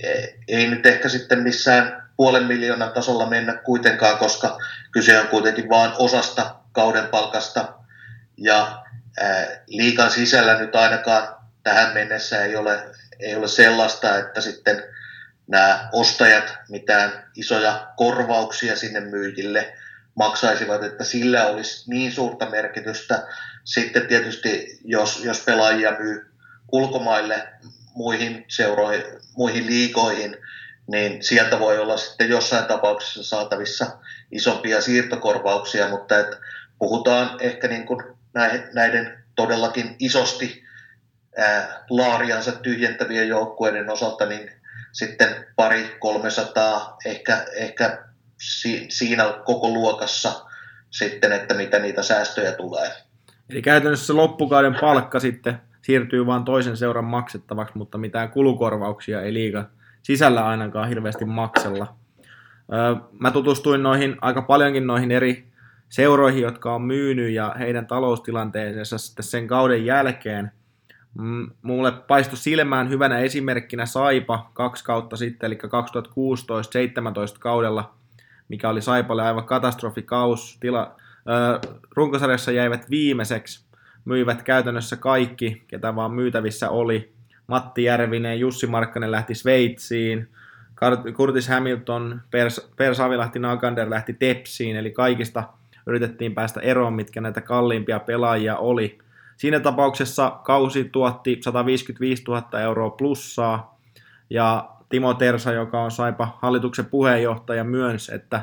E, 0.03 0.13
ei 0.48 0.67
nyt 0.67 0.86
ehkä 0.86 1.10
sitten 1.10 1.39
missään 1.39 2.10
puolen 2.17 2.44
miljoonan 2.44 2.91
tasolla 2.91 3.25
mennä 3.25 3.53
kuitenkaan, 3.53 4.17
koska 4.17 4.58
kyse 4.91 5.20
on 5.20 5.27
kuitenkin 5.27 5.70
vain 5.70 5.91
osasta 5.98 6.55
kauden 6.72 7.08
palkasta. 7.08 7.74
Ja 8.38 8.84
liikan 9.67 10.12
sisällä 10.12 10.60
nyt 10.60 10.75
ainakaan 10.75 11.27
tähän 11.63 11.94
mennessä 11.94 12.44
ei 12.44 12.55
ole, 12.55 12.84
ei 13.20 13.36
ole 13.36 13.48
sellaista, 13.48 14.17
että 14.17 14.41
sitten 14.41 14.84
nämä 15.47 15.89
ostajat 15.91 16.53
mitään 16.69 17.31
isoja 17.35 17.87
korvauksia 17.97 18.75
sinne 18.75 18.99
myyjille 18.99 19.73
maksaisivat, 20.15 20.83
että 20.83 21.03
sillä 21.03 21.47
olisi 21.47 21.89
niin 21.89 22.11
suurta 22.11 22.49
merkitystä. 22.49 23.27
Sitten 23.63 24.07
tietysti, 24.07 24.79
jos, 24.83 25.23
jos 25.23 25.39
pelaajia 25.39 25.95
myy 25.99 26.31
ulkomaille 26.71 27.47
muihin 27.95 28.45
seuroihin, 28.47 29.03
muihin 29.37 29.65
liikoihin, 29.65 30.37
niin 30.87 31.23
sieltä 31.23 31.59
voi 31.59 31.79
olla 31.79 31.97
sitten 31.97 32.29
jossain 32.29 32.65
tapauksessa 32.65 33.23
saatavissa 33.23 33.97
isompia 34.31 34.81
siirtokorvauksia, 34.81 35.87
mutta 35.87 36.19
et 36.19 36.27
puhutaan 36.79 37.37
ehkä 37.39 37.67
niin 37.67 37.85
kuin 37.85 38.03
näiden 38.73 39.23
todellakin 39.35 39.95
isosti 39.99 40.63
laariansa 41.89 42.51
tyhjentävien 42.51 43.27
joukkueiden 43.27 43.89
osalta, 43.89 44.25
niin 44.25 44.51
sitten 44.95 45.45
pari 45.55 45.95
300 45.99 46.97
ehkä, 47.05 47.45
ehkä 47.55 48.03
si, 48.41 48.85
siinä 48.89 49.23
koko 49.45 49.67
luokassa 49.67 50.45
sitten, 50.89 51.31
että 51.31 51.53
mitä 51.53 51.79
niitä 51.79 52.03
säästöjä 52.03 52.51
tulee. 52.51 52.91
Eli 53.49 53.61
käytännössä 53.61 54.05
se 54.05 54.13
loppukauden 54.13 54.75
palkka 54.81 55.19
sitten 55.19 55.61
siirtyy 55.81 56.25
vain 56.25 56.43
toisen 56.43 56.77
seuran 56.77 57.05
maksettavaksi, 57.05 57.77
mutta 57.77 57.97
mitään 57.97 58.29
kulukorvauksia 58.29 59.21
ei 59.21 59.33
liiga 59.33 59.69
sisällä 60.01 60.47
ainakaan 60.47 60.89
hirveästi 60.89 61.25
maksella. 61.25 61.95
Mä 63.19 63.31
tutustuin 63.31 63.83
noihin 63.83 64.15
aika 64.21 64.41
paljonkin 64.41 64.87
noihin 64.87 65.11
eri 65.11 65.47
seuroihin, 65.89 66.41
jotka 66.41 66.75
on 66.75 66.81
myynyt 66.81 67.31
ja 67.31 67.55
heidän 67.59 67.87
taloustilanteensa 67.87 68.97
sitten 68.97 69.25
sen 69.25 69.47
kauden 69.47 69.85
jälkeen. 69.85 70.51
Mulle 71.62 71.91
paistui 71.91 72.38
silmään 72.38 72.89
hyvänä 72.89 73.19
esimerkkinä 73.19 73.86
Saipa 73.86 74.50
kaksi 74.53 74.84
kautta 74.84 75.17
sitten, 75.17 75.48
eli 75.48 75.55
2016-2017 75.55 75.60
kaudella, 77.39 77.93
mikä 78.50 78.69
oli 78.69 78.81
Saipalle 78.81 79.24
aivan 79.24 79.45
katastrofikaus. 79.45 80.57
Tila, 80.60 80.95
runkosarjassa 81.95 82.51
jäivät 82.51 82.89
viimeiseksi, 82.89 83.65
myivät 84.05 84.43
käytännössä 84.43 84.95
kaikki, 84.95 85.63
ketä 85.67 85.95
vaan 85.95 86.12
myytävissä 86.12 86.69
oli. 86.69 87.13
Matti 87.48 87.84
Järvinen, 87.84 88.39
Jussi 88.39 88.67
Markkanen 88.67 89.12
lähti 89.12 89.36
Sveitsiin, 89.36 90.29
Curtis 91.13 91.48
Hamilton, 91.50 92.22
Pers, 92.31 92.72
Pers 92.75 93.00
Avilahti 93.00 93.39
Nagander 93.39 93.89
lähti 93.89 94.13
Tepsiin, 94.13 94.75
eli 94.75 94.91
kaikista 94.91 95.43
yritettiin 95.86 96.36
päästä 96.36 96.60
eroon, 96.60 96.93
mitkä 96.93 97.22
näitä 97.22 97.41
kalliimpia 97.41 98.00
pelaajia 98.00 98.57
oli. 98.57 98.98
Siinä 99.38 99.60
tapauksessa 99.60 100.39
kausi 100.44 100.84
tuotti 100.84 101.38
155 101.44 102.24
000 102.27 102.60
euroa 102.62 102.89
plussaa, 102.89 103.75
ja 104.30 104.70
Timo 104.89 105.13
Tersa, 105.13 105.51
joka 105.51 105.84
on 105.84 105.92
Saipa 105.92 106.38
hallituksen 106.42 106.86
puheenjohtaja, 106.86 107.63
myönsi, 107.63 108.15
että 108.15 108.42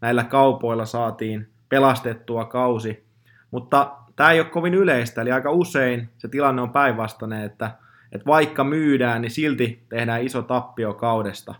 näillä 0.00 0.24
kaupoilla 0.24 0.86
saatiin 0.86 1.48
pelastettua 1.68 2.44
kausi. 2.44 3.04
Mutta 3.50 3.96
tämä 4.16 4.30
ei 4.30 4.40
ole 4.40 4.48
kovin 4.48 4.74
yleistä, 4.74 5.22
eli 5.22 5.32
aika 5.32 5.50
usein 5.50 6.08
se 6.18 6.28
tilanne 6.28 6.62
on 6.62 6.70
päinvastainen, 6.70 7.44
että, 7.44 7.70
että 8.12 8.26
vaikka 8.26 8.64
myydään, 8.64 9.22
niin 9.22 9.30
silti 9.30 9.84
tehdään 9.88 10.22
iso 10.22 10.42
tappio 10.42 10.94
kaudesta. 10.94 11.54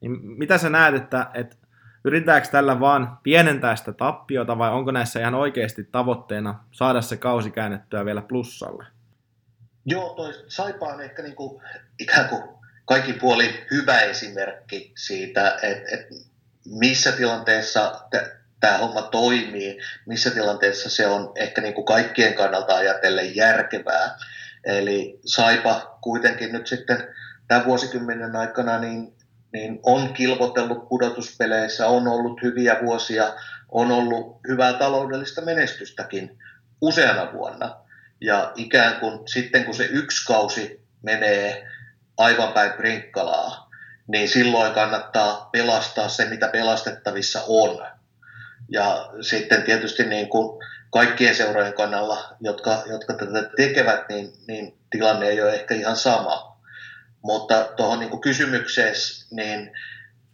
Niin 0.00 0.18
mitä 0.22 0.58
sä 0.58 0.70
näet, 0.70 0.94
että, 0.94 1.30
että 1.34 1.56
yritetäänkö 2.04 2.48
tällä 2.48 2.80
vaan 2.80 3.18
pienentää 3.22 3.76
sitä 3.76 3.92
tappiota 3.92 4.58
vai 4.58 4.70
onko 4.70 4.90
näissä 4.90 5.20
ihan 5.20 5.34
oikeasti 5.34 5.84
tavoitteena 5.84 6.64
saada 6.72 7.02
se 7.02 7.16
kausi 7.16 7.50
käännettyä 7.50 8.04
vielä 8.04 8.22
plussalle? 8.22 8.86
Joo, 9.86 10.14
toi 10.14 10.32
Saipa 10.48 10.86
on 10.86 11.00
ehkä 11.00 11.22
niin 11.22 11.36
kuin, 11.36 11.62
ikään 11.98 12.28
kuin 12.28 12.42
kaikki 12.84 13.12
puoli 13.12 13.66
hyvä 13.70 14.00
esimerkki 14.00 14.92
siitä, 14.96 15.58
että, 15.62 15.88
että 15.92 16.14
missä 16.66 17.12
tilanteessa 17.12 18.00
tämä 18.60 18.78
homma 18.78 19.02
toimii, 19.02 19.78
missä 20.06 20.30
tilanteessa 20.30 20.90
se 20.90 21.06
on 21.06 21.32
ehkä 21.34 21.60
niin 21.60 21.74
kuin 21.74 21.84
kaikkien 21.84 22.34
kannalta 22.34 22.76
ajatellen 22.76 23.36
järkevää. 23.36 24.16
Eli 24.64 25.20
Saipa 25.24 25.98
kuitenkin 26.00 26.52
nyt 26.52 26.66
sitten 26.66 27.08
tämän 27.48 27.66
vuosikymmenen 27.66 28.36
aikana 28.36 28.78
niin, 28.78 29.14
niin 29.52 29.80
on 29.82 30.14
kilvotellut 30.14 30.88
pudotuspeleissä, 30.88 31.86
on 31.86 32.08
ollut 32.08 32.42
hyviä 32.42 32.76
vuosia, 32.82 33.32
on 33.68 33.90
ollut 33.90 34.40
hyvää 34.48 34.72
taloudellista 34.72 35.40
menestystäkin 35.40 36.38
useana 36.80 37.32
vuonna. 37.32 37.76
Ja 38.20 38.52
ikään 38.56 39.00
kuin 39.00 39.28
sitten 39.28 39.64
kun 39.64 39.74
se 39.74 39.84
yksi 39.84 40.26
kausi 40.26 40.84
menee 41.02 41.68
aivan 42.16 42.52
päin 42.52 42.72
prinkkalaa, 42.72 43.70
niin 44.06 44.28
silloin 44.28 44.72
kannattaa 44.72 45.48
pelastaa 45.52 46.08
se, 46.08 46.24
mitä 46.24 46.48
pelastettavissa 46.48 47.42
on 47.48 47.86
ja 48.68 49.10
sitten 49.20 49.62
tietysti 49.62 50.04
niin 50.04 50.28
kuin 50.28 50.66
kaikkien 50.90 51.34
seurojen 51.34 51.72
kannalla, 51.72 52.36
jotka, 52.40 52.82
jotka 52.86 53.14
tätä 53.14 53.50
tekevät, 53.56 54.08
niin, 54.08 54.32
niin 54.48 54.78
tilanne 54.90 55.28
ei 55.28 55.42
ole 55.42 55.54
ehkä 55.54 55.74
ihan 55.74 55.96
sama. 55.96 56.49
Mutta 57.22 57.68
tuohon 57.76 58.00
niin 58.00 58.20
kysymykseen, 58.20 58.94
niin 59.30 59.72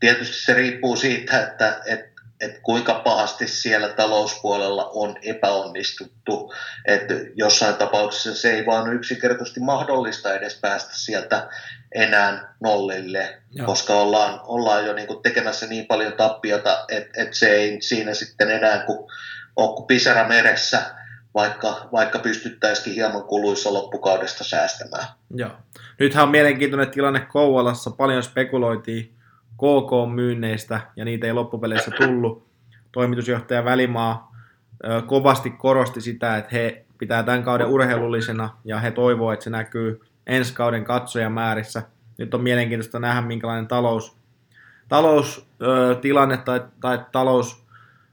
tietysti 0.01 0.37
se 0.37 0.55
riippuu 0.55 0.97
siitä, 0.97 1.43
että, 1.43 1.81
että 1.87 2.17
että 2.41 2.61
kuinka 2.63 2.95
pahasti 2.95 3.49
siellä 3.49 3.89
talouspuolella 3.89 4.91
on 4.95 5.17
epäonnistuttu. 5.23 6.55
Että 6.85 7.15
jossain 7.35 7.75
tapauksessa 7.75 8.35
se 8.35 8.51
ei 8.51 8.67
vaan 8.67 8.93
yksinkertaisesti 8.93 9.61
mahdollista 9.61 10.35
edes 10.35 10.59
päästä 10.61 10.91
sieltä 10.95 11.49
enää 11.95 12.55
nollille, 12.61 13.43
Joo. 13.53 13.67
koska 13.67 13.95
ollaan, 13.95 14.41
ollaan 14.45 14.87
jo 14.87 14.93
niin 14.93 15.07
kuin 15.07 15.23
tekemässä 15.23 15.67
niin 15.67 15.87
paljon 15.87 16.13
tappiota, 16.13 16.85
että, 16.89 17.23
että 17.23 17.37
se 17.37 17.49
ei 17.49 17.83
siinä 17.83 18.15
sitten 18.15 18.51
enää, 18.51 18.79
kun 18.79 19.13
ole 19.57 19.75
kuin 19.77 19.87
pisara 19.87 20.29
meressä, 20.29 20.83
vaikka, 21.37 21.89
vaikka 21.93 22.19
pystyttäisikin 22.19 22.95
hieman 22.95 23.23
kuluissa 23.23 23.73
loppukaudesta 23.73 24.45
säästämään. 24.45 25.07
Joo. 25.31 25.51
Nythän 25.99 26.25
on 26.25 26.31
mielenkiintoinen 26.31 26.91
tilanne 26.91 27.21
Kouvolassa. 27.21 27.91
Paljon 27.91 28.23
spekuloitiin 28.23 29.15
KK-myynneistä 29.55 30.81
ja 30.97 31.05
niitä 31.05 31.27
ei 31.27 31.33
loppupeleissä 31.33 31.91
tullut. 31.91 32.47
Toimitusjohtaja 32.93 33.65
Välimaa 33.65 34.33
kovasti 35.07 35.51
korosti 35.51 36.01
sitä, 36.01 36.37
että 36.37 36.51
he 36.53 36.85
pitää 36.99 37.23
tämän 37.23 37.43
kauden 37.43 37.67
urheilullisena 37.67 38.51
ja 38.65 38.79
he 38.79 38.91
toivoo, 38.91 39.33
että 39.33 39.45
se 39.45 39.51
näkyy 39.51 40.01
ensi 40.27 40.55
kauden 40.55 40.85
katsojamäärissä. 40.85 41.83
Nyt 42.19 42.35
on 42.35 42.43
mielenkiintoista 42.43 42.99
nähdä, 42.99 43.21
minkälainen 43.21 43.69
talous, 43.69 44.17
taloustilanne 44.89 46.37
tai, 46.37 46.61
tai 46.81 46.99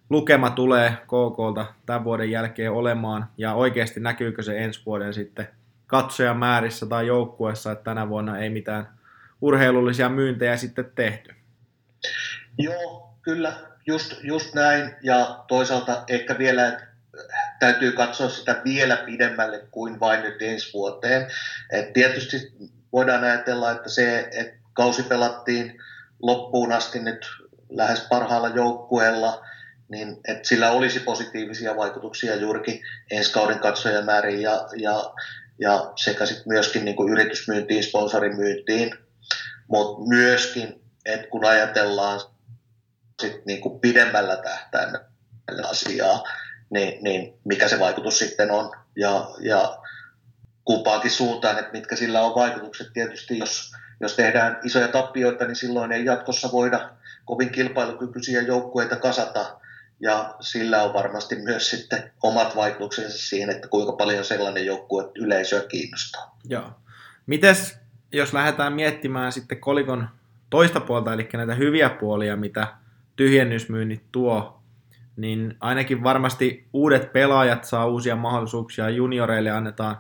talouslukema 0.10 0.50
tulee 0.50 0.94
KKlta 1.04 1.66
tämän 1.86 2.04
vuoden 2.04 2.32
jälkeen 2.32 2.72
olemaan 2.72 3.28
ja 3.38 3.54
oikeasti 3.54 4.00
näkyykö 4.00 4.44
se 4.44 4.58
ensi 4.58 4.82
vuoden 4.86 5.14
sitten 5.14 5.48
katsojamäärissä 5.88 6.86
tai 6.86 7.08
joukkueessa, 7.08 7.72
että 7.72 7.84
tänä 7.84 8.10
vuonna 8.10 8.40
ei 8.40 8.50
mitään 8.50 8.88
urheilullisia 9.42 10.10
myyntejä 10.10 10.58
sitten 10.58 10.92
tehty. 10.96 11.34
Joo, 12.58 13.16
kyllä, 13.22 13.54
just, 13.88 14.24
just 14.24 14.54
näin. 14.54 14.96
Ja 15.04 15.44
toisaalta 15.48 16.04
ehkä 16.08 16.38
vielä 16.38 16.80
täytyy 17.60 17.92
katsoa 17.92 18.30
sitä 18.30 18.62
vielä 18.64 18.98
pidemmälle 18.98 19.68
kuin 19.72 20.00
vain 20.00 20.22
nyt 20.22 20.42
ensi 20.42 20.74
vuoteen. 20.74 21.28
Et 21.72 21.94
tietysti 21.94 22.54
voidaan 22.94 23.24
ajatella, 23.24 23.72
että 23.72 23.90
se, 23.90 24.30
että 24.32 24.58
kausi 24.74 25.04
pelattiin 25.04 25.80
loppuun 26.22 26.72
asti 26.72 27.00
nyt 27.00 27.26
lähes 27.70 28.08
parhaalla 28.10 28.48
joukkueella, 28.48 29.44
niin 29.94 30.18
että 30.28 30.48
sillä 30.48 30.72
olisi 30.72 31.00
positiivisia 31.00 31.76
vaikutuksia 31.76 32.36
juurikin 32.36 32.82
ensi 33.12 33.34
kauden 33.34 33.60
katsojamääriin 33.60 34.42
ja, 34.42 34.68
ja, 34.78 35.14
ja 35.60 35.92
sekä 35.96 36.26
sitten 36.26 36.48
myöskin 36.48 36.86
niin 36.86 36.96
kuin 36.96 37.14
yritysmyyntiin, 37.14 37.84
sponsorimyyntiin, 37.84 38.96
mutta 39.68 40.08
myöskin, 40.08 40.82
että 41.06 41.28
kun 41.28 41.46
ajatellaan 41.46 42.20
sit 43.22 43.46
niin 43.46 43.62
kuin 43.62 43.80
pidemmällä 43.80 44.36
tähtäimellä 44.36 45.70
asiaa, 45.70 46.24
niin, 46.70 47.04
niin 47.04 47.34
mikä 47.46 47.68
se 47.68 47.80
vaikutus 47.80 48.20
sitten 48.20 48.52
on? 48.52 48.72
Ja, 48.96 49.30
ja 49.40 49.78
kumpaankin 50.66 51.12
suuntaan, 51.12 51.60
että 51.60 51.72
mitkä 51.72 51.96
sillä 51.96 52.22
on 52.22 52.36
vaikutukset. 52.36 52.88
Tietysti 52.94 53.40
jos, 53.40 53.72
jos 54.02 54.16
tehdään 54.16 54.60
isoja 54.64 54.88
tappioita, 54.88 55.46
niin 55.46 55.56
silloin 55.56 55.92
ei 55.92 56.06
jatkossa 56.06 56.52
voida 56.52 56.90
kovin 57.26 57.52
kilpailukykyisiä 57.52 58.42
joukkueita 58.42 58.96
kasata, 58.96 59.60
ja 60.00 60.36
sillä 60.40 60.84
on 60.84 60.94
varmasti 60.94 61.36
myös 61.36 61.70
sitten 61.70 62.12
omat 62.24 62.56
vaikutuksensa 62.56 63.18
siihen, 63.18 63.50
että 63.50 63.68
kuinka 63.68 63.92
paljon 63.92 64.26
sellainen 64.26 64.66
joukkue 64.66 65.12
yleisöä 65.16 65.62
kiinnostaa. 65.62 66.38
Joo. 66.50 66.72
Mites, 67.26 67.78
jos 68.12 68.34
lähdetään 68.34 68.74
miettimään 68.74 69.32
sitten 69.32 69.60
kolikon 69.60 70.10
toista 70.50 70.80
puolta, 70.80 71.14
eli 71.14 71.30
näitä 71.34 71.56
hyviä 71.56 71.90
puolia, 71.90 72.36
mitä 72.36 72.68
tyhjennysmyynnit 73.16 74.04
tuo, 74.12 74.64
niin 75.16 75.58
ainakin 75.60 76.04
varmasti 76.04 76.68
uudet 76.74 77.14
pelaajat 77.14 77.64
saa 77.64 77.88
uusia 77.88 78.16
mahdollisuuksia, 78.16 78.90
junioreille 78.90 79.52
annetaan 79.52 79.98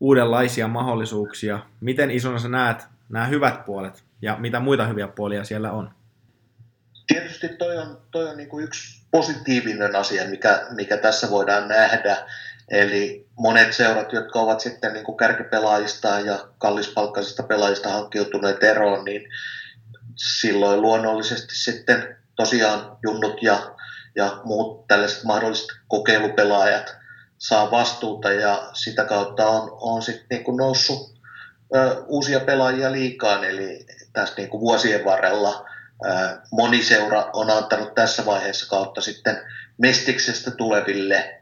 uudenlaisia 0.00 0.68
mahdollisuuksia. 0.68 1.58
Miten 1.80 2.10
isona 2.10 2.38
sä 2.38 2.48
näet 2.48 2.86
nämä 3.08 3.26
hyvät 3.26 3.64
puolet 3.64 4.04
ja 4.22 4.36
mitä 4.38 4.60
muita 4.60 4.86
hyviä 4.86 5.08
puolia 5.08 5.44
siellä 5.44 5.72
on? 5.72 5.90
Tietysti 7.06 7.48
toi 7.48 7.78
on, 7.78 8.00
toi 8.10 8.30
on 8.30 8.36
niin 8.36 8.48
kuin 8.48 8.64
yksi 8.64 8.97
positiivinen 9.10 9.96
asia, 9.96 10.28
mikä, 10.28 10.66
mikä 10.70 10.96
tässä 10.96 11.30
voidaan 11.30 11.68
nähdä. 11.68 12.16
Eli 12.68 13.26
monet 13.38 13.72
seurat, 13.72 14.12
jotka 14.12 14.40
ovat 14.40 14.60
sitten 14.60 14.92
niin 14.92 15.04
kuin 15.04 15.16
kärkipelaajista 15.16 16.08
ja 16.08 16.48
kallispalkkaisista 16.58 17.42
pelaajista 17.42 17.88
hankkiutuneet 17.88 18.62
eroon, 18.62 19.04
niin 19.04 19.22
silloin 20.16 20.82
luonnollisesti 20.82 21.54
sitten 21.56 22.16
tosiaan 22.36 22.96
junnut 23.02 23.42
ja, 23.42 23.74
ja 24.16 24.40
muut 24.44 24.86
tällaiset 24.86 25.24
mahdolliset 25.24 25.66
kokeilupelaajat 25.88 26.96
saa 27.38 27.70
vastuuta 27.70 28.32
ja 28.32 28.70
sitä 28.72 29.04
kautta 29.04 29.46
on, 29.46 29.78
on 29.80 30.02
sitten 30.02 30.38
niin 30.46 30.56
noussut 30.56 31.18
ö, 31.76 32.04
uusia 32.06 32.40
pelaajia 32.40 32.92
liikaan, 32.92 33.44
eli 33.44 33.86
tässä 34.12 34.34
niin 34.36 34.48
kuin 34.48 34.60
vuosien 34.60 35.04
varrella 35.04 35.68
moni 36.52 36.82
seura 36.82 37.30
on 37.32 37.50
antanut 37.50 37.94
tässä 37.94 38.26
vaiheessa 38.26 38.68
kautta 38.68 39.00
sitten 39.00 39.40
mestiksestä 39.78 40.50
tuleville 40.50 41.40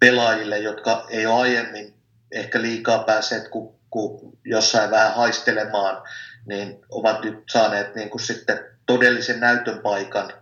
pelaajille, 0.00 0.58
jotka 0.58 1.06
ei 1.10 1.26
ole 1.26 1.40
aiemmin 1.40 1.94
ehkä 2.32 2.62
liikaa 2.62 2.98
päässeet 2.98 3.48
kuin, 3.48 3.74
kuin 3.90 4.38
jossain 4.44 4.90
vähän 4.90 5.14
haistelemaan, 5.14 6.02
niin 6.46 6.80
ovat 6.90 7.24
nyt 7.24 7.44
saaneet 7.50 7.94
niin 7.94 8.10
kuin 8.10 8.20
sitten 8.20 8.60
todellisen 8.86 9.40
näytön 9.40 9.78
paikan 9.78 10.32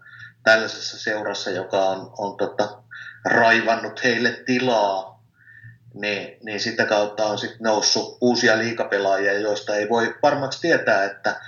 tällaisessa 0.42 0.98
seurassa, 0.98 1.50
joka 1.50 1.84
on, 1.84 2.10
on 2.18 2.36
tota, 2.36 2.82
raivannut 3.24 4.04
heille 4.04 4.30
tilaa, 4.30 5.22
niin, 5.94 6.38
niin 6.42 6.60
sitä 6.60 6.84
kautta 6.84 7.26
on 7.26 7.38
sitten 7.38 7.62
noussut 7.62 8.18
uusia 8.20 8.58
liikapelaajia, 8.58 9.38
joista 9.38 9.76
ei 9.76 9.88
voi 9.88 10.14
varmaksi 10.22 10.60
tietää, 10.60 11.04
että 11.04 11.40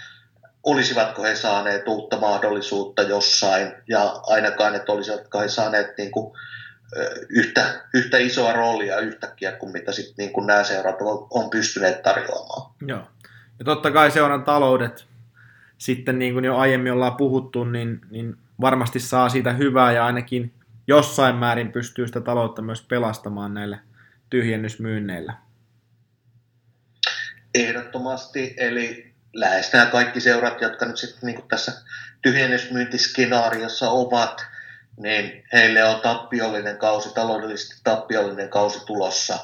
olisivatko 0.70 1.22
he 1.22 1.34
saaneet 1.34 1.88
uutta 1.88 2.20
mahdollisuutta 2.20 3.02
jossain, 3.02 3.72
ja 3.88 4.20
ainakaan, 4.26 4.74
että 4.74 4.92
olisivatko 4.92 5.40
he 5.40 5.48
saaneet 5.48 5.98
niin 5.98 6.10
kuin, 6.10 6.32
yhtä, 7.28 7.84
yhtä 7.94 8.18
isoa 8.18 8.52
roolia 8.52 8.98
yhtäkkiä 8.98 9.52
kuin 9.52 9.72
mitä 9.72 9.92
sitten 9.92 10.14
niin 10.18 10.32
kuin 10.32 10.46
nämä 10.46 10.64
seurat 10.64 10.96
on 11.30 11.50
pystyneet 11.50 12.02
tarjoamaan. 12.02 12.74
Joo. 12.86 13.08
Ja 13.58 13.64
totta 13.64 13.90
kai 13.90 14.10
seuran 14.10 14.44
taloudet, 14.44 15.06
sitten 15.78 16.18
niin 16.18 16.32
kuin 16.32 16.44
jo 16.44 16.56
aiemmin 16.56 16.92
ollaan 16.92 17.16
puhuttu, 17.16 17.64
niin, 17.64 18.00
niin 18.10 18.36
varmasti 18.60 19.00
saa 19.00 19.28
siitä 19.28 19.52
hyvää 19.52 19.92
ja 19.92 20.06
ainakin 20.06 20.54
jossain 20.86 21.36
määrin 21.36 21.72
pystyy 21.72 22.06
sitä 22.06 22.20
taloutta 22.20 22.62
myös 22.62 22.82
pelastamaan 22.82 23.54
näillä 23.54 23.78
tyhjennysmyynneillä. 24.30 25.34
Ehdottomasti, 27.54 28.54
eli 28.56 29.14
lähes 29.32 29.72
nämä 29.72 29.86
kaikki 29.86 30.20
seurat, 30.20 30.60
jotka 30.60 30.86
nyt 30.86 30.96
sitten 30.96 31.26
niin 31.26 31.48
tässä 31.48 31.72
tyhjennysmyyntiskenaariossa 32.22 33.90
ovat, 33.90 34.46
niin 34.96 35.44
heille 35.52 35.84
on 35.84 36.00
tappiollinen 36.00 36.78
kausi, 36.78 37.14
taloudellisesti 37.14 37.80
tappiollinen 37.84 38.48
kausi 38.48 38.86
tulossa. 38.86 39.38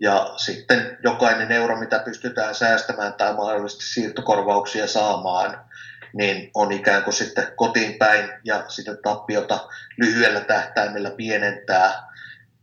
Ja 0.00 0.34
sitten 0.36 0.98
jokainen 1.02 1.52
euro, 1.52 1.78
mitä 1.78 1.98
pystytään 1.98 2.54
säästämään 2.54 3.12
tai 3.12 3.34
mahdollisesti 3.34 3.84
siirtokorvauksia 3.84 4.86
saamaan, 4.86 5.64
niin 6.12 6.50
on 6.54 6.72
ikään 6.72 7.02
kuin 7.02 7.14
sitten 7.14 7.52
kotiin 7.56 7.94
päin 7.94 8.28
ja 8.44 8.64
sitten 8.68 8.98
tappiota 9.02 9.68
lyhyellä 9.98 10.40
tähtäimellä 10.40 11.10
pienentää. 11.10 11.92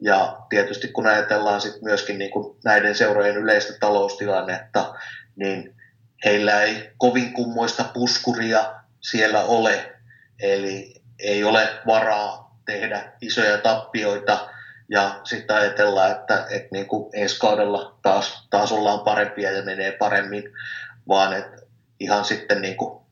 Ja 0.01 0.37
tietysti 0.49 0.87
kun 0.87 1.07
ajatellaan 1.07 1.61
sitten 1.61 1.83
myöskin 1.83 2.17
niin 2.17 2.31
kuin 2.31 2.57
näiden 2.63 2.95
seurojen 2.95 3.37
yleistä 3.37 3.73
taloustilannetta, 3.79 4.93
niin 5.35 5.75
heillä 6.25 6.61
ei 6.61 6.91
kovin 6.97 7.33
kummoista 7.33 7.83
puskuria 7.93 8.73
siellä 9.01 9.43
ole. 9.43 9.95
Eli 10.39 10.93
ei 11.19 11.43
ole 11.43 11.69
varaa 11.87 12.59
tehdä 12.65 13.11
isoja 13.21 13.57
tappioita 13.57 14.49
ja 14.89 15.19
sitten 15.23 15.55
ajatellaan, 15.55 16.11
että, 16.11 16.45
että 16.49 16.67
niin 16.71 16.87
kuin 16.87 17.09
ensi 17.13 17.39
kaudella 17.39 17.99
taas, 18.01 18.47
taas 18.49 18.71
ollaan 18.71 18.99
parempia 18.99 19.51
ja 19.51 19.63
menee 19.63 19.91
paremmin, 19.91 20.43
vaan 21.07 21.33
että 21.33 21.61
ihan 21.99 22.25
sitten 22.25 22.61
niin 22.61 22.77
kuin 22.77 23.03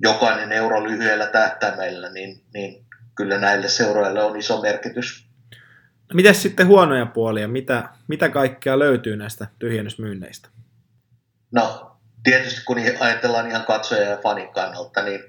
jokainen 0.00 0.52
euro 0.52 0.84
lyhyellä 0.84 1.26
tähtäimellä, 1.26 2.08
niin, 2.08 2.42
niin 2.54 2.84
kyllä 3.14 3.38
näille 3.38 3.68
seuroille 3.68 4.22
on 4.22 4.36
iso 4.36 4.60
merkitys. 4.60 5.28
No, 6.10 6.14
Miten 6.14 6.34
sitten 6.34 6.66
huonoja 6.66 7.06
puolia? 7.06 7.48
Mitä, 7.48 7.88
mitä 8.08 8.28
kaikkea 8.28 8.78
löytyy 8.78 9.16
näistä 9.16 9.46
tyhjennysmyynneistä? 9.58 10.48
No 11.52 11.87
tietysti 12.22 12.60
kun 12.64 12.76
ajatellaan 13.00 13.50
ihan 13.50 13.64
katsoja 13.64 14.02
ja 14.02 14.16
fanin 14.16 14.52
kannalta, 14.52 15.02
niin 15.02 15.20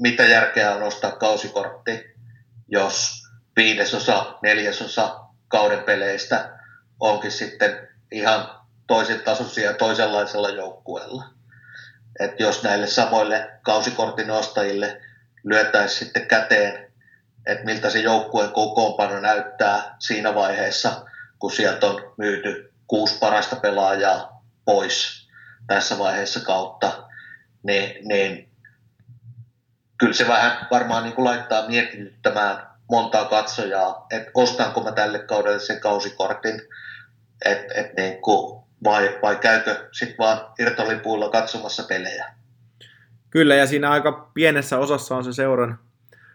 mitä 0.00 0.24
järkeä 0.24 0.74
on 0.74 0.82
ostaa 0.82 1.10
kausikortti, 1.10 2.04
jos 2.68 3.22
viidesosa, 3.56 4.34
neljäsosa 4.42 5.20
kauden 5.48 5.82
peleistä 5.82 6.58
onkin 7.00 7.30
sitten 7.30 7.88
ihan 8.12 8.50
toisen 8.86 9.20
tasoisia 9.20 9.72
toisenlaisella 9.72 10.48
joukkueella? 10.48 11.24
Että 12.20 12.42
jos 12.42 12.62
näille 12.62 12.86
samoille 12.86 13.50
kausikortin 13.62 14.30
ostajille 14.30 15.00
lyötäisiin 15.44 15.98
sitten 15.98 16.26
käteen, 16.26 16.92
että 17.46 17.64
miltä 17.64 17.90
se 17.90 17.98
joukkueen 17.98 18.50
kokoonpano 18.50 19.20
näyttää 19.20 19.96
siinä 19.98 20.34
vaiheessa, 20.34 21.04
kun 21.38 21.52
sieltä 21.52 21.86
on 21.86 22.14
myyty 22.18 22.72
kuusi 22.86 23.18
parasta 23.18 23.56
pelaajaa 23.56 24.42
pois 24.64 25.25
tässä 25.66 25.98
vaiheessa 25.98 26.40
kautta, 26.40 27.08
niin, 27.62 28.08
niin 28.08 28.48
kyllä 29.98 30.12
se 30.12 30.28
vähän 30.28 30.66
varmaan 30.70 31.02
niin 31.02 31.14
kuin 31.14 31.24
laittaa 31.24 31.68
mietityttämään 31.68 32.66
montaa 32.90 33.24
katsojaa, 33.24 34.06
että 34.10 34.30
ostanko 34.34 34.82
mä 34.82 34.92
tälle 34.92 35.18
kaudelle 35.18 35.58
sen 35.58 35.80
kausikortin, 35.80 36.60
et, 37.44 37.58
et 37.74 37.96
niin 37.96 38.20
kuin, 38.22 38.62
vai, 38.84 39.18
vai 39.22 39.36
käykö 39.36 39.88
sitten 39.92 40.18
vaan 40.18 40.40
irtolipuilla 40.58 41.28
katsomassa 41.28 41.82
pelejä. 41.82 42.26
Kyllä, 43.30 43.54
ja 43.54 43.66
siinä 43.66 43.90
aika 43.90 44.30
pienessä 44.34 44.78
osassa 44.78 45.16
on 45.16 45.24
se 45.24 45.32
seuran, 45.32 45.78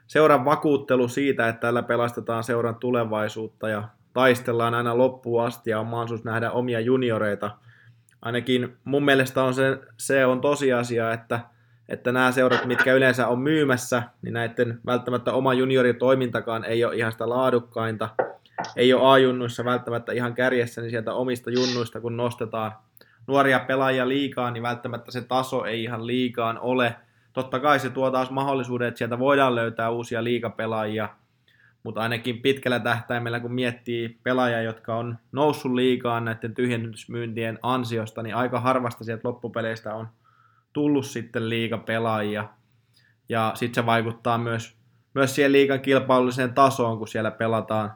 seuran 0.08 0.46
vakuuttelu 0.46 1.08
siitä, 1.08 1.48
että 1.48 1.60
tällä 1.60 1.84
pelastetaan 1.84 2.44
seuran 2.44 2.76
tulevaisuutta 2.76 3.70
ja 3.70 3.90
taistellaan 4.14 4.74
aina 4.74 4.98
loppuun 4.98 5.44
asti 5.44 5.70
ja 5.70 5.80
on 5.80 5.88
mahdollisuus 5.88 6.24
nähdä 6.24 6.52
omia 6.52 6.80
junioreita. 6.80 7.58
Ainakin 8.22 8.78
mun 8.84 9.06
mielestä 9.06 9.44
on 9.44 9.54
se, 9.54 9.80
se 9.98 10.26
on 10.26 10.42
tosiasia, 10.42 11.14
että, 11.14 11.40
että 11.90 12.12
nämä 12.12 12.32
seurat, 12.32 12.66
mitkä 12.66 12.94
yleensä 12.94 13.28
on 13.28 13.40
myymässä, 13.40 14.04
niin 14.22 14.34
näiden 14.34 14.80
välttämättä 14.86 15.34
oma 15.34 15.54
junioritoimintakaan 15.54 16.66
ei 16.66 16.86
ole 16.86 16.96
ihan 16.96 17.12
sitä 17.12 17.30
laadukkainta. 17.30 18.10
Ei 18.76 18.94
ole 18.94 19.14
A-junnuissa 19.14 19.66
välttämättä 19.66 20.12
ihan 20.12 20.34
kärjessä, 20.34 20.82
niin 20.82 20.92
sieltä 20.92 21.14
omista 21.14 21.50
junnuista, 21.50 22.02
kun 22.02 22.18
nostetaan 22.18 22.72
nuoria 23.28 23.60
pelaajia 23.60 24.08
liikaa, 24.08 24.52
niin 24.52 24.64
välttämättä 24.64 25.12
se 25.12 25.22
taso 25.22 25.66
ei 25.66 25.84
ihan 25.84 26.08
liikaan 26.08 26.60
ole. 26.60 26.96
Totta 27.34 27.60
kai 27.60 27.80
se 27.80 27.90
tuo 27.90 28.12
taas 28.12 28.30
mahdollisuuden, 28.30 28.88
että 28.88 28.98
sieltä 28.98 29.20
voidaan 29.20 29.56
löytää 29.56 29.90
uusia 29.90 30.24
liikapelaajia, 30.24 31.10
mutta 31.84 32.02
ainakin 32.02 32.42
pitkällä 32.42 32.80
tähtäimellä, 32.80 33.40
kun 33.40 33.54
miettii 33.54 34.20
pelaajia, 34.24 34.62
jotka 34.62 34.96
on 34.96 35.18
noussut 35.32 35.74
liikaan 35.74 36.26
näiden 36.26 36.54
tyhjennysmyyntien 36.54 37.60
ansiosta, 37.62 38.24
niin 38.24 38.36
aika 38.36 38.60
harvasta 38.60 39.04
sieltä 39.04 39.28
loppupeleistä 39.28 39.96
on 39.96 40.08
tullut 40.74 41.06
sitten 41.06 41.50
liikapelaajia. 41.50 42.50
Ja 43.30 43.52
sitten 43.56 43.84
se 43.84 43.86
vaikuttaa 43.86 44.38
myös, 44.38 44.76
myös 45.14 45.36
siihen 45.36 45.52
liikan 45.52 45.80
kilpailulliseen 45.80 46.54
tasoon, 46.54 46.98
kun 46.98 47.08
siellä 47.08 47.32
pelataan 47.32 47.94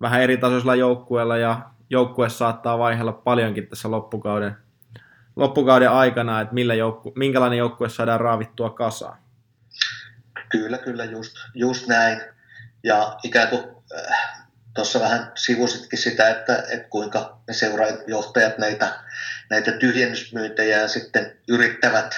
vähän 0.00 0.22
eri 0.22 0.36
tasoisella 0.36 0.74
joukkueella 0.74 1.36
ja 1.36 1.60
joukkue 1.90 2.28
saattaa 2.28 2.78
vaihella 2.78 3.12
paljonkin 3.12 3.66
tässä 3.66 3.90
loppukauden, 3.90 4.56
loppukauden 5.36 5.90
aikana, 5.90 6.40
että 6.40 6.54
millä 6.54 6.74
joukku, 6.74 7.12
minkälainen 7.16 7.58
joukkue 7.58 7.88
saadaan 7.88 8.20
raavittua 8.20 8.70
kasaan. 8.70 9.18
Kyllä, 10.48 10.78
kyllä, 10.78 11.04
just, 11.04 11.36
just 11.54 11.88
näin. 11.88 12.33
Ja 12.84 13.18
ikään 13.22 13.48
kuin 13.48 13.64
äh, 13.98 14.44
tuossa 14.74 15.00
vähän 15.00 15.32
sivusitkin 15.34 15.98
sitä, 15.98 16.30
että, 16.30 16.64
että 16.68 16.88
kuinka 16.88 17.40
ne 17.48 17.54
seuraajat 17.54 18.58
näitä, 18.58 18.98
näitä 19.50 19.72
tyhjennysmyyntejä 19.72 20.88
sitten 20.88 21.38
yrittävät 21.48 22.14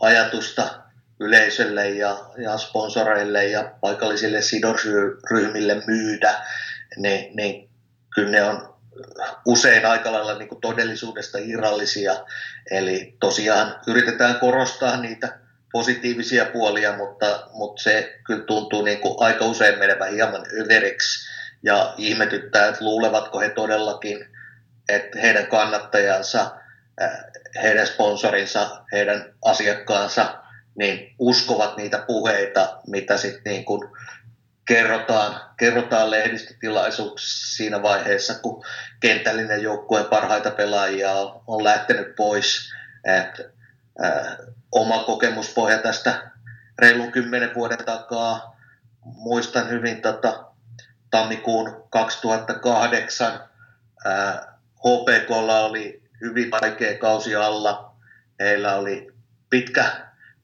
ajatusta 0.00 0.82
yleisölle 1.20 1.90
ja, 1.90 2.18
ja 2.38 2.58
sponsoreille 2.58 3.46
ja 3.46 3.74
paikallisille 3.80 4.42
sidosryhmille 4.42 5.82
myydä, 5.86 6.34
niin, 6.96 7.36
niin 7.36 7.70
kyllä 8.14 8.30
ne 8.30 8.42
on 8.42 8.72
usein 9.46 9.86
aika 9.86 10.12
lailla 10.12 10.38
niin 10.38 10.60
todellisuudesta 10.60 11.38
irrallisia. 11.38 12.24
Eli 12.70 13.16
tosiaan 13.20 13.80
yritetään 13.86 14.40
korostaa 14.40 14.96
niitä 14.96 15.38
positiivisia 15.72 16.44
puolia, 16.44 16.96
mutta, 16.96 17.48
mutta 17.52 17.82
se 17.82 18.18
kyllä 18.26 18.44
tuntuu 18.44 18.82
niin 18.82 19.00
kuin 19.00 19.14
aika 19.18 19.44
usein 19.44 19.78
menevän 19.78 20.12
hieman 20.12 20.42
överiksi 20.60 21.28
ja 21.62 21.94
ihmetyttää, 21.96 22.68
että 22.68 22.84
luulevatko 22.84 23.40
he 23.40 23.48
todellakin, 23.50 24.26
että 24.88 25.18
heidän 25.18 25.46
kannattajansa, 25.46 26.50
heidän 27.62 27.86
sponsorinsa, 27.86 28.84
heidän 28.92 29.34
asiakkaansa, 29.44 30.38
niin 30.74 31.14
uskovat 31.18 31.76
niitä 31.76 31.98
puheita, 32.06 32.80
mitä 32.86 33.16
sitten 33.16 33.52
niin 33.52 33.64
kuin 33.64 33.88
kerrotaan, 34.68 35.40
kerrotaan 35.58 36.10
lehdistötilaisuuksissa 36.10 37.56
siinä 37.56 37.82
vaiheessa, 37.82 38.34
kun 38.34 38.64
kentällinen 39.00 39.62
joukkueen 39.62 40.04
parhaita 40.04 40.50
pelaajia 40.50 41.12
on, 41.12 41.42
on 41.46 41.64
lähtenyt 41.64 42.16
pois. 42.16 42.72
Et, 43.04 43.52
ää, 43.98 44.36
oma 44.72 45.04
kokemuspohja 45.04 45.78
tästä 45.78 46.30
reilun 46.78 47.12
kymmenen 47.12 47.54
vuoden 47.54 47.84
takaa. 47.84 48.56
Muistan 49.04 49.68
hyvin 49.68 50.02
tota, 50.02 50.44
tammikuun 51.10 51.86
2008 51.90 53.40
ää, 54.04 54.52
HPKlla 54.78 55.60
oli 55.60 56.02
hyvin 56.20 56.50
vaikea 56.50 56.98
kausi 56.98 57.36
alla. 57.36 57.96
Heillä 58.40 58.76
oli 58.76 59.12
pitkä, 59.50 59.84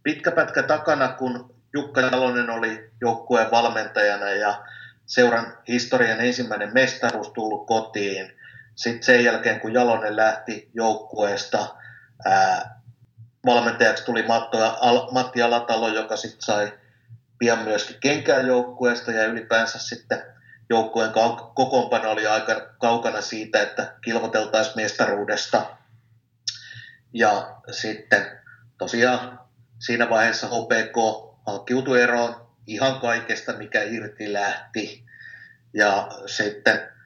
pitkä 0.03 0.31
pätkä 0.31 0.63
takana, 0.63 1.09
kun 1.09 1.55
Jukka 1.75 2.01
Jalonen 2.01 2.51
oli 2.51 2.91
joukkueen 3.01 3.51
valmentajana 3.51 4.31
ja 4.31 4.65
seuran 5.07 5.59
historian 5.69 6.21
ensimmäinen 6.21 6.75
mestaruus 6.75 7.31
tullut 7.31 7.67
kotiin. 7.67 8.33
Sitten 8.75 9.03
sen 9.03 9.25
jälkeen, 9.25 9.61
kun 9.61 9.75
Jalonen 9.75 10.17
lähti 10.17 10.71
joukkueesta, 10.75 11.77
ää, 12.25 12.78
valmentajaksi 13.49 14.05
tuli 14.05 14.23
Matto, 14.23 14.77
Al, 14.81 15.09
Matti 15.11 15.43
Alatalo, 15.43 15.89
joka 15.89 16.17
sitten 16.17 16.43
sai 16.43 16.73
pian 17.39 17.59
myöskin 17.59 17.97
kenkään 18.01 18.47
joukkueesta 18.47 19.13
ja 19.13 19.27
ylipäänsä 19.27 19.79
sitten 19.79 20.23
joukkueen 20.71 21.13
kokoonpano 21.55 22.11
oli 22.11 22.27
aika 22.27 22.61
kaukana 22.81 23.21
siitä, 23.21 23.63
että 23.63 23.95
kilvoteltaisiin 24.05 24.77
mestaruudesta. 24.77 25.67
Ja 27.13 27.57
sitten 27.71 28.27
tosiaan 28.79 29.41
siinä 29.79 30.11
vaiheessa 30.11 30.47
HPK 30.47 30.97
hankkiutui 31.47 32.03
eroon 32.03 32.49
ihan 32.67 33.01
kaikesta, 33.01 33.53
mikä 33.53 33.83
irti 33.83 34.33
lähti. 34.33 35.05
Ja 35.75 36.09
sitten 36.27 36.98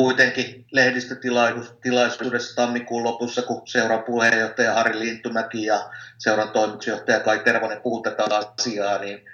kuitenkin 0.00 0.66
lehdistötilaisuudessa 0.72 2.56
tammikuun 2.56 3.04
lopussa, 3.04 3.42
kun 3.42 3.62
seuran 3.64 4.02
puheenjohtaja 4.02 4.74
Harri 4.74 4.98
Lintumäki 4.98 5.64
ja 5.64 5.90
seuran 6.18 6.50
toimitusjohtaja 6.50 7.20
Kai 7.20 7.38
Tervonen 7.38 7.80
puhuu 7.80 8.02
tätä 8.02 8.24
asiaa, 8.24 8.98
niin 8.98 9.24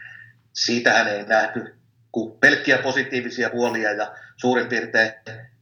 siitähän 0.52 1.09
ei 1.09 1.24
nähty 1.24 1.74
kuin 2.12 2.38
pelkkiä 2.38 2.79
positiivisia 2.79 3.50
puolia 3.50 3.92
ja 3.92 4.14
suurin 4.37 4.66
piirtein 4.66 5.12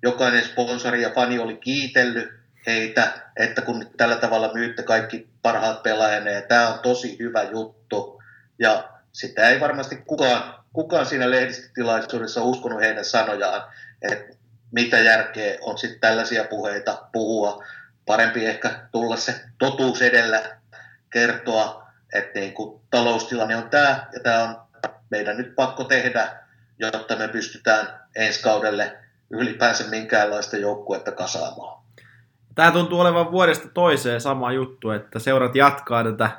jokainen 0.02 0.44
sponsori 0.44 1.02
ja 1.02 1.10
fani 1.10 1.38
oli 1.38 1.56
kiitellyt 1.56 2.28
heitä, 2.66 3.12
että 3.36 3.62
kun 3.62 3.86
tällä 3.96 4.16
tavalla 4.16 4.54
myytte 4.54 4.82
kaikki 4.82 5.28
parhaat 5.42 5.82
pelaajat, 5.82 6.24
ja 6.24 6.42
tämä 6.42 6.68
on 6.68 6.78
tosi 6.78 7.18
hyvä 7.18 7.42
juttu. 7.42 8.22
Ja 8.58 8.88
sitä 9.12 9.48
ei 9.48 9.60
varmasti 9.60 9.96
kukaan, 9.96 10.64
kukaan 10.72 11.06
siinä 11.06 11.30
lehdistötilaisuudessa 11.30 12.42
uskonut 12.42 12.80
heidän 12.80 13.04
sanojaan, 13.04 13.62
että 14.02 14.43
mitä 14.74 14.98
järkeä 14.98 15.58
on 15.60 15.78
sitten 15.78 16.00
tällaisia 16.00 16.44
puheita 16.44 17.08
puhua. 17.12 17.64
Parempi 18.06 18.46
ehkä 18.46 18.70
tulla 18.92 19.16
se 19.16 19.40
totuus 19.58 20.02
edellä 20.02 20.42
kertoa, 21.10 21.86
että 22.14 22.40
niin 22.40 22.52
kuin 22.52 22.80
taloustilanne 22.90 23.56
on 23.56 23.70
tämä 23.70 24.06
ja 24.12 24.20
tämä 24.20 24.42
on 24.42 24.56
meidän 25.10 25.36
nyt 25.36 25.54
pakko 25.56 25.84
tehdä, 25.84 26.28
jotta 26.78 27.16
me 27.16 27.28
pystytään 27.28 27.86
ensi 28.16 28.42
kaudelle 28.42 28.96
ylipäänsä 29.30 29.84
minkäänlaista 29.90 30.56
joukkuetta 30.56 31.12
kasaamaan. 31.12 31.84
Tämä 32.54 32.70
tuntuu 32.70 33.00
olevan 33.00 33.32
vuodesta 33.32 33.68
toiseen 33.68 34.20
sama 34.20 34.52
juttu, 34.52 34.90
että 34.90 35.18
seurat 35.18 35.56
jatkaa 35.56 36.04
tätä 36.04 36.30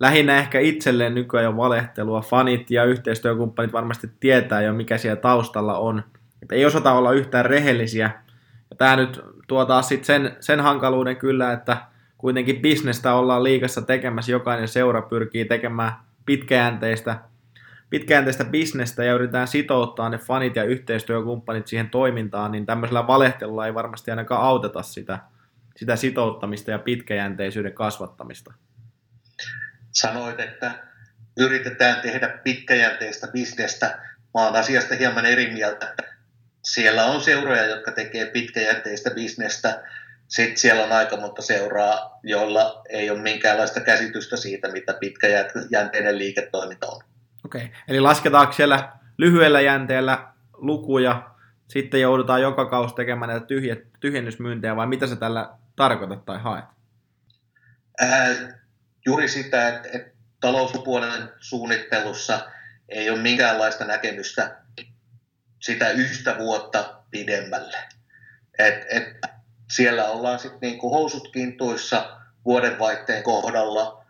lähinnä 0.00 0.38
ehkä 0.38 0.60
itselleen 0.60 1.14
nykyään 1.14 1.44
jo 1.44 1.56
valehtelua. 1.56 2.20
Fanit 2.20 2.70
ja 2.70 2.84
yhteistyökumppanit 2.84 3.72
varmasti 3.72 4.10
tietää 4.20 4.62
jo, 4.62 4.72
mikä 4.72 4.98
siellä 4.98 5.20
taustalla 5.20 5.78
on. 5.78 6.04
Että 6.42 6.54
ei 6.54 6.66
osata 6.66 6.92
olla 6.92 7.12
yhtään 7.12 7.46
rehellisiä. 7.46 8.10
Ja 8.70 8.76
tämä 8.76 8.96
nyt 8.96 9.20
tuo 9.48 9.64
taas 9.64 9.88
sit 9.88 10.04
sen, 10.04 10.36
sen 10.40 10.60
hankaluuden 10.60 11.16
kyllä, 11.16 11.52
että 11.52 11.76
kuitenkin 12.18 12.60
bisnestä 12.60 13.14
ollaan 13.14 13.44
liikassa 13.44 13.82
tekemässä. 13.82 14.32
Jokainen 14.32 14.68
seura 14.68 15.02
pyrkii 15.02 15.44
tekemään 15.44 15.92
pitkäjänteistä, 16.26 17.18
pitkäjänteistä 17.90 18.44
bisnestä 18.44 19.04
ja 19.04 19.14
yritetään 19.14 19.48
sitouttaa 19.48 20.08
ne 20.08 20.18
fanit 20.18 20.56
ja 20.56 20.64
yhteistyökumppanit 20.64 21.66
siihen 21.66 21.90
toimintaan, 21.90 22.52
niin 22.52 22.66
tämmöisellä 22.66 23.06
valehtelulla 23.06 23.66
ei 23.66 23.74
varmasti 23.74 24.10
ainakaan 24.10 24.42
auteta 24.42 24.82
sitä, 24.82 25.18
sitä 25.76 25.96
sitouttamista 25.96 26.70
ja 26.70 26.78
pitkäjänteisyyden 26.78 27.72
kasvattamista 27.72 28.52
sanoit, 29.92 30.40
että 30.40 30.72
yritetään 31.36 32.00
tehdä 32.00 32.28
pitkäjänteistä 32.28 33.26
bisnestä. 33.26 33.86
Mä 34.34 34.44
oon 34.44 34.56
asiasta 34.56 34.94
hieman 34.94 35.26
eri 35.26 35.50
mieltä. 35.52 35.94
Siellä 36.64 37.04
on 37.04 37.20
seuroja, 37.20 37.66
jotka 37.66 37.92
tekee 37.92 38.26
pitkäjänteistä 38.26 39.10
bisnestä. 39.10 39.82
Sitten 40.28 40.56
siellä 40.56 40.84
on 40.84 40.92
aika 40.92 41.16
monta 41.16 41.42
seuraa, 41.42 42.18
joilla 42.22 42.82
ei 42.88 43.10
ole 43.10 43.22
minkäänlaista 43.22 43.80
käsitystä 43.80 44.36
siitä, 44.36 44.72
mitä 44.72 44.94
pitkäjänteinen 44.94 46.18
liiketoiminta 46.18 46.86
on. 46.86 47.02
Okei, 47.44 47.64
okay. 47.64 47.74
eli 47.88 48.00
lasketaanko 48.00 48.52
siellä 48.52 48.92
lyhyellä 49.18 49.60
jänteellä 49.60 50.32
lukuja, 50.52 51.30
sitten 51.68 52.00
joudutaan 52.00 52.42
joka 52.42 52.66
kausi 52.66 52.94
tekemään 52.94 53.28
näitä 53.28 53.46
tyhjä, 53.46 53.76
tyhjennysmyyntejä, 54.00 54.76
vai 54.76 54.86
mitä 54.86 55.06
sä 55.06 55.16
tällä 55.16 55.50
tarkoitat 55.76 56.24
tai 56.24 56.38
haet? 56.38 56.64
Ää, 58.00 58.28
juuri 59.06 59.28
sitä, 59.28 59.68
että, 59.68 59.88
että 59.92 60.10
talouspuolen 60.40 61.28
suunnittelussa 61.38 62.40
ei 62.88 63.10
ole 63.10 63.18
minkäänlaista 63.18 63.84
näkemystä 63.84 64.56
sitä 65.60 65.90
yhtä 65.90 66.38
vuotta 66.38 67.02
pidemmälle. 67.10 67.78
Et, 68.58 68.86
et 68.90 69.30
siellä 69.70 70.08
ollaan 70.08 70.38
sitten 70.38 70.58
niinku 70.60 70.90
housut 70.90 71.28
kintuissa 71.32 72.20
vuodenvaihteen 72.44 73.22
kohdalla, 73.22 74.04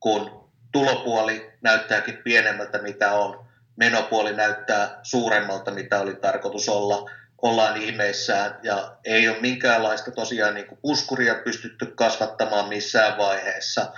kun 0.00 0.50
tulopuoli 0.72 1.52
näyttääkin 1.62 2.18
pienemmältä 2.24 2.78
mitä 2.78 3.12
on, 3.12 3.46
menopuoli 3.76 4.32
näyttää 4.32 5.00
suuremmalta 5.02 5.70
mitä 5.70 6.00
oli 6.00 6.14
tarkoitus 6.14 6.68
olla, 6.68 7.10
ollaan 7.42 7.76
ihmeissään 7.76 8.58
ja 8.62 8.96
ei 9.04 9.28
ole 9.28 9.40
minkäänlaista 9.40 10.10
tosiaan 10.10 10.54
niin 10.54 10.66
kuin 10.66 10.78
puskuria 10.82 11.34
pystytty 11.34 11.86
kasvattamaan 11.86 12.68
missään 12.68 13.18
vaiheessa. 13.18 13.92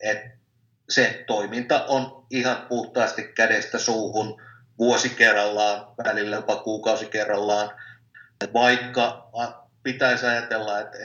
Et 0.00 0.18
se 0.88 1.24
toiminta 1.26 1.84
on 1.84 2.26
ihan 2.30 2.66
puhtaasti 2.68 3.22
kädestä 3.22 3.78
suuhun 3.78 4.42
vuosi 4.80 5.10
kerrallaan, 5.10 5.86
välillä 6.04 6.36
jopa 6.36 6.56
kuukausi 6.56 7.06
kerrallaan, 7.06 7.70
vaikka 8.54 9.30
pitäisi 9.82 10.26
ajatella, 10.26 10.80
että, 10.80 10.98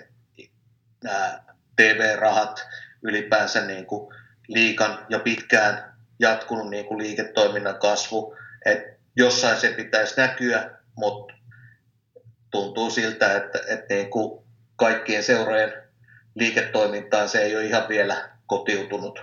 nämä 1.03 1.39
TV-rahat 1.75 2.67
ylipäänsä 3.03 3.65
niin 3.65 3.85
kuin 3.85 4.15
liikan 4.47 5.05
jo 5.09 5.19
pitkään 5.19 5.95
jatkunut 6.19 6.69
niin 6.69 6.85
kuin 6.85 6.97
liiketoiminnan 6.97 7.79
kasvu, 7.79 8.35
että 8.65 8.95
jossain 9.15 9.59
se 9.59 9.71
pitäisi 9.71 10.21
näkyä, 10.21 10.69
mutta 10.95 11.33
tuntuu 12.51 12.89
siltä, 12.89 13.35
että, 13.37 13.59
että 13.67 13.93
niin 13.93 14.09
kuin 14.09 14.45
kaikkien 14.75 15.23
seurojen 15.23 15.73
liiketoimintaan 16.35 17.29
se 17.29 17.39
ei 17.39 17.55
ole 17.55 17.65
ihan 17.65 17.87
vielä 17.89 18.29
kotiutunut. 18.45 19.19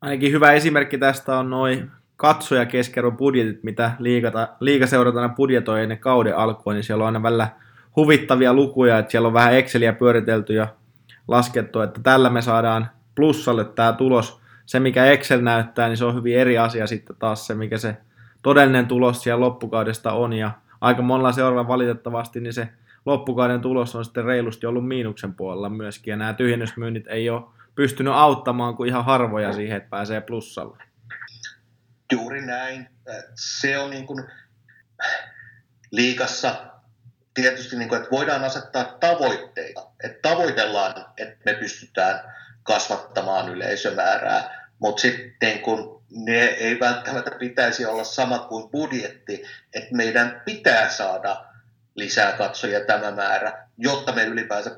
Ainakin 0.00 0.32
hyvä 0.32 0.52
esimerkki 0.52 0.98
tästä 0.98 1.38
on 1.38 1.50
noin 1.50 1.90
katsoja 2.16 2.66
keskerron 2.66 3.16
budjetit, 3.16 3.62
mitä 3.62 3.92
liigata, 3.98 4.48
liigaseuratana 4.60 5.28
budjetoi 5.28 5.82
ennen 5.82 5.98
kauden 5.98 6.36
alkua, 6.36 6.72
niin 6.72 6.84
siellä 6.84 7.02
on 7.02 7.06
aina 7.06 7.22
välillä 7.22 7.48
huvittavia 7.96 8.54
lukuja, 8.54 8.98
että 8.98 9.10
siellä 9.10 9.26
on 9.26 9.34
vähän 9.34 9.54
Exceliä 9.54 9.92
pyöritelty 9.92 10.54
ja 10.54 10.68
laskettu, 11.28 11.80
että 11.80 12.00
tällä 12.02 12.30
me 12.30 12.42
saadaan 12.42 12.88
plussalle 13.14 13.64
tämä 13.64 13.92
tulos. 13.92 14.40
Se, 14.66 14.80
mikä 14.80 15.04
Excel 15.04 15.40
näyttää, 15.40 15.88
niin 15.88 15.96
se 15.96 16.04
on 16.04 16.14
hyvin 16.14 16.38
eri 16.38 16.58
asia 16.58 16.86
sitten 16.86 17.16
taas 17.18 17.46
se, 17.46 17.54
mikä 17.54 17.78
se 17.78 17.96
todellinen 18.42 18.86
tulos 18.86 19.22
siellä 19.22 19.40
loppukaudesta 19.40 20.12
on. 20.12 20.32
Ja 20.32 20.50
aika 20.80 21.02
monella 21.02 21.32
seuraavalla 21.32 21.68
valitettavasti, 21.68 22.40
niin 22.40 22.52
se 22.52 22.68
loppukauden 23.06 23.60
tulos 23.60 23.96
on 23.96 24.04
sitten 24.04 24.24
reilusti 24.24 24.66
ollut 24.66 24.88
miinuksen 24.88 25.34
puolella 25.34 25.68
myöskin. 25.68 26.12
Ja 26.12 26.16
nämä 26.16 26.34
tyhjennysmyynnit 26.34 27.06
ei 27.06 27.30
ole 27.30 27.42
pystynyt 27.74 28.12
auttamaan 28.12 28.76
kuin 28.76 28.88
ihan 28.88 29.04
harvoja 29.04 29.52
siihen, 29.52 29.76
että 29.76 29.90
pääsee 29.90 30.20
plussalle. 30.20 30.78
Juuri 32.12 32.46
näin. 32.46 32.88
Se 33.34 33.78
on 33.78 33.90
niin 33.90 34.06
kuin 34.06 34.24
liikassa 35.90 36.66
tietysti, 37.34 37.76
niin 37.76 37.88
kuin, 37.88 38.00
että 38.00 38.10
voidaan 38.10 38.44
asettaa 38.44 38.84
tavoitteita. 38.84 39.86
Että 40.04 40.28
tavoitellaan, 40.28 41.06
että 41.16 41.36
me 41.44 41.54
pystytään 41.54 42.34
kasvattamaan 42.62 43.48
yleisömäärää, 43.48 44.68
mutta 44.78 45.02
sitten 45.02 45.58
kun 45.58 46.02
ne 46.10 46.44
ei 46.44 46.80
välttämättä 46.80 47.30
pitäisi 47.30 47.86
olla 47.86 48.04
sama 48.04 48.38
kuin 48.38 48.70
budjetti, 48.70 49.44
että 49.74 49.94
meidän 49.96 50.42
pitää 50.44 50.88
saada 50.88 51.44
lisää 51.94 52.32
katsoja 52.32 52.84
tämä 52.84 53.10
määrä, 53.10 53.68
jotta 53.78 54.12
me 54.12 54.24
ylipäänsä 54.24 54.76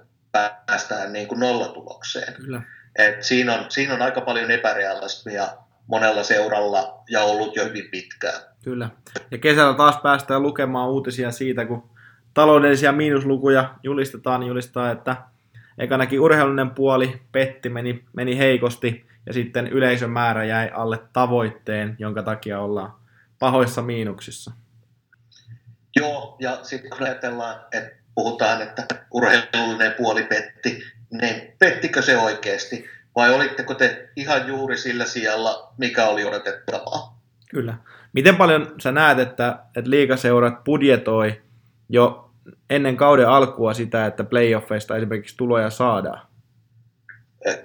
päästään 0.67 1.13
niin 1.13 1.29
kuin 1.29 1.41
nollatulokseen. 1.41 2.35
Kyllä. 2.35 2.63
Et 2.97 3.23
siinä, 3.23 3.55
on, 3.55 3.71
siinä 3.71 3.95
on 3.95 4.03
aika 4.03 4.21
paljon 4.21 4.51
epärealismia 4.51 5.49
monella 5.87 6.23
seuralla 6.23 7.03
ja 7.11 7.21
ollut 7.21 7.57
jo 7.57 7.65
hyvin 7.65 7.89
pitkään. 7.91 8.41
Kyllä. 8.65 8.91
Ja 9.31 9.39
kesällä 9.39 9.75
taas 9.75 9.97
päästään 10.03 10.43
lukemaan 10.43 10.91
uutisia 10.91 11.31
siitä, 11.31 11.65
kun 11.65 11.91
taloudellisia 12.35 12.93
miinuslukuja 12.93 13.75
julistetaan, 13.83 14.41
niin 14.41 14.49
julistaa, 14.49 14.91
että 14.91 15.17
ekanakin 15.79 16.21
urheilullinen 16.21 16.71
puoli 16.71 17.21
petti, 17.33 17.69
meni, 17.69 18.05
meni 18.13 18.39
heikosti, 18.39 19.07
ja 19.27 19.33
sitten 19.33 19.67
yleisön 19.67 20.11
määrä 20.11 20.45
jäi 20.45 20.71
alle 20.75 20.99
tavoitteen, 21.13 21.97
jonka 21.99 22.23
takia 22.23 22.61
ollaan 22.61 22.95
pahoissa 23.39 23.83
miinuksissa. 23.83 24.53
Joo, 25.97 26.37
ja 26.41 26.59
sitten 26.63 26.91
kun 26.91 27.03
ajatellaan, 27.03 27.61
että 27.73 27.97
puhutaan, 28.15 28.63
että 28.63 28.87
urheilullinen 29.11 29.93
puoli 29.93 30.23
petti, 30.23 30.83
niin 31.11 31.55
pettikö 31.59 32.03
se 32.03 32.19
oikeasti? 32.19 32.89
Vai 33.17 33.35
olitteko 33.35 33.75
te 33.75 34.09
ihan 34.17 34.49
juuri 34.49 34.77
sillä 34.77 35.05
sijalla, 35.05 35.73
mikä 35.79 36.07
oli 36.07 36.25
odotettavaa? 36.25 37.21
Kyllä. 37.51 37.75
Miten 38.13 38.37
paljon 38.37 38.75
sä 38.83 38.93
näet, 38.93 39.19
että, 39.19 39.59
että 39.77 39.91
liikaseurat 39.91 40.65
budjetoi 40.65 41.43
jo 41.89 42.31
ennen 42.71 42.97
kauden 42.97 43.29
alkua 43.29 43.75
sitä, 43.75 44.07
että 44.07 44.25
playoffeista 44.25 44.97
esimerkiksi 44.97 45.37
tuloja 45.37 45.71
saadaan? 45.71 46.27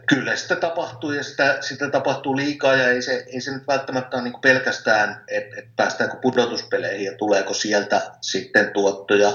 Kyllä 0.06 0.36
sitä 0.36 0.56
tapahtuu 0.56 1.12
ja 1.12 1.24
sitä, 1.24 1.58
sitä 1.62 1.90
tapahtuu 1.90 2.36
liikaa 2.36 2.74
ja 2.74 2.90
ei 2.90 3.02
se, 3.02 3.26
ei 3.34 3.42
se 3.42 3.52
nyt 3.52 3.68
välttämättä 3.68 4.18
ole 4.18 4.24
niin 4.24 4.42
pelkästään, 4.42 5.24
että, 5.28 5.56
että 5.58 5.72
päästäänkö 5.76 6.18
pudotuspeleihin 6.22 7.06
ja 7.06 7.18
tuleeko 7.18 7.54
sieltä 7.54 8.02
sitten 8.22 8.74
tuottoja, 8.74 9.32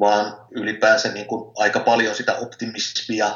vaan 0.00 0.36
ylipäänsä 0.50 1.12
niin 1.12 1.26
kuin 1.26 1.52
aika 1.56 1.80
paljon 1.80 2.14
sitä 2.14 2.34
optimismia 2.34 3.28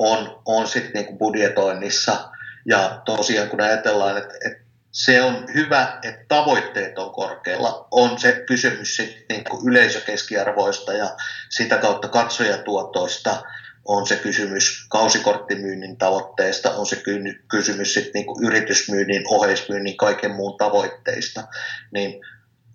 on, 0.00 0.42
on 0.44 0.68
sitten 0.68 0.92
niin 0.94 1.06
kuin 1.06 1.18
budjetoinnissa. 1.18 2.30
Ja 2.66 3.02
tosiaan 3.04 3.48
kun 3.48 3.60
ajatellaan, 3.60 4.18
että, 4.18 4.34
että 4.46 4.64
se 4.92 5.22
on 5.22 5.44
hyvä, 5.54 5.98
että 6.02 6.24
tavoitteet 6.28 6.98
on 6.98 7.10
korkealla. 7.10 7.86
On 7.90 8.18
se 8.18 8.44
kysymys 8.46 8.96
sitten 8.96 9.24
niin 9.28 9.44
kuin 9.44 9.68
yleisökeskiarvoista 9.68 10.92
ja 10.92 11.16
sitä 11.50 11.76
kautta 11.76 12.08
katsojatuotoista, 12.08 13.42
on 13.84 14.06
se 14.06 14.16
kysymys 14.16 14.86
kausikorttimyynnin 14.88 15.96
tavoitteista, 15.96 16.70
on 16.70 16.86
se 16.86 17.02
kysymys 17.48 17.94
sitten 17.94 18.12
niin 18.14 18.26
kuin 18.26 18.44
yritysmyynnin, 18.44 19.22
oheismyynnin, 19.28 19.96
kaiken 19.96 20.30
muun 20.30 20.58
tavoitteista. 20.58 21.44
Niin 21.90 22.20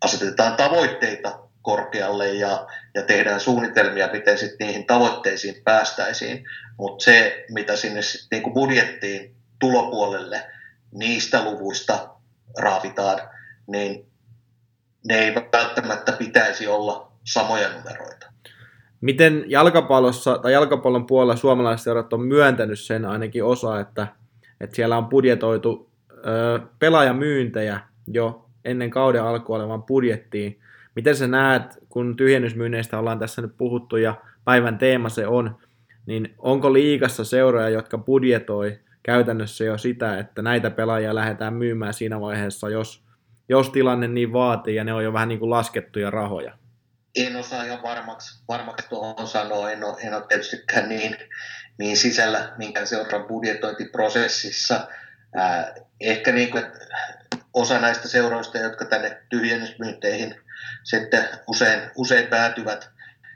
asetetaan 0.01 0.55
tavoitteita 0.55 1.39
korkealle 1.61 2.33
ja, 2.33 2.67
ja 2.95 3.01
tehdään 3.01 3.39
suunnitelmia, 3.39 4.09
miten 4.13 4.37
sitten 4.37 4.67
niihin 4.67 4.85
tavoitteisiin 4.85 5.55
päästäisiin. 5.63 6.45
Mutta 6.77 7.03
se, 7.03 7.45
mitä 7.49 7.75
sinne 7.75 8.01
sitten 8.01 8.27
niin 8.31 8.43
kuin 8.43 8.53
budjettiin 8.53 9.35
tulopuolelle– 9.59 10.43
niistä 10.95 11.43
luvuista 11.43 12.09
raavitaan, 12.57 13.19
niin 13.67 14.05
ne 15.07 15.15
ei 15.15 15.35
välttämättä 15.35 16.11
pitäisi 16.11 16.67
olla 16.67 17.11
samoja 17.23 17.69
numeroita. 17.73 18.27
Miten 19.01 19.43
jalkapallossa 19.47 20.37
tai 20.37 20.53
jalkapallon 20.53 21.07
puolella 21.07 21.35
suomalaiset 21.35 21.83
seurat 21.83 22.13
on 22.13 22.21
myöntänyt 22.21 22.79
sen 22.79 23.05
ainakin 23.05 23.43
osa, 23.43 23.79
että, 23.79 24.07
että 24.61 24.75
siellä 24.75 24.97
on 24.97 25.05
budjetoitu 25.05 25.91
ö, 26.11 26.59
pelaajamyyntejä 26.79 27.79
jo 28.07 28.45
ennen 28.65 28.89
kauden 28.89 29.23
alkua 29.23 29.55
olevan 29.55 29.83
budjettiin. 29.83 30.59
Miten 30.95 31.15
sä 31.15 31.27
näet, 31.27 31.63
kun 31.89 32.15
tyhjennysmyynneistä 32.15 32.99
ollaan 32.99 33.19
tässä 33.19 33.41
nyt 33.41 33.57
puhuttu 33.57 33.97
ja 33.97 34.15
päivän 34.45 34.77
teema 34.77 35.09
se 35.09 35.27
on, 35.27 35.57
niin 36.05 36.35
onko 36.37 36.73
liikassa 36.73 37.23
seuroja, 37.23 37.69
jotka 37.69 37.97
budjetoi 37.97 38.79
käytännössä 39.03 39.63
jo 39.63 39.77
sitä, 39.77 40.19
että 40.19 40.41
näitä 40.41 40.69
pelaajia 40.69 41.15
lähdetään 41.15 41.53
myymään 41.53 41.93
siinä 41.93 42.21
vaiheessa, 42.21 42.69
jos, 42.69 43.03
jos 43.49 43.69
tilanne 43.69 44.07
niin 44.07 44.33
vaatii 44.33 44.75
ja 44.75 44.83
ne 44.83 44.93
on 44.93 45.03
jo 45.03 45.13
vähän 45.13 45.29
niin 45.29 45.39
kuin 45.39 45.49
laskettuja 45.49 46.11
rahoja? 46.11 46.57
En 47.15 47.35
osaa 47.35 47.63
ihan 47.63 47.83
varmaksi, 47.83 48.43
varmaksi 48.47 48.89
tuohon 48.89 49.27
sanoa, 49.27 49.71
en 49.71 49.83
ole, 49.83 49.97
en 50.01 50.13
ole 50.13 50.23
tietystikään 50.27 50.89
niin, 50.89 51.17
niin 51.79 51.97
sisällä 51.97 52.53
minkään 52.57 52.87
seuran 52.87 53.23
budjetointiprosessissa. 53.23 54.87
Äh, 55.39 55.65
ehkä 56.01 56.31
niin 56.31 56.51
kuin, 56.51 56.63
osa 57.53 57.79
näistä 57.79 58.07
seuroista, 58.07 58.57
jotka 58.57 58.85
tänne 58.85 59.21
tyhjennysmyynteihin 59.29 60.35
sitten 60.83 61.29
usein, 61.47 61.91
usein 61.95 62.27
päätyvät, 62.27 62.89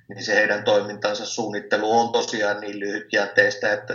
niin 0.09 0.23
se 0.23 0.35
heidän 0.35 0.63
toimintansa 0.63 1.25
suunnittelu 1.25 1.99
on 1.99 2.11
tosiaan 2.11 2.59
niin 2.59 2.79
lyhytjänteistä, 2.79 3.73
että 3.73 3.93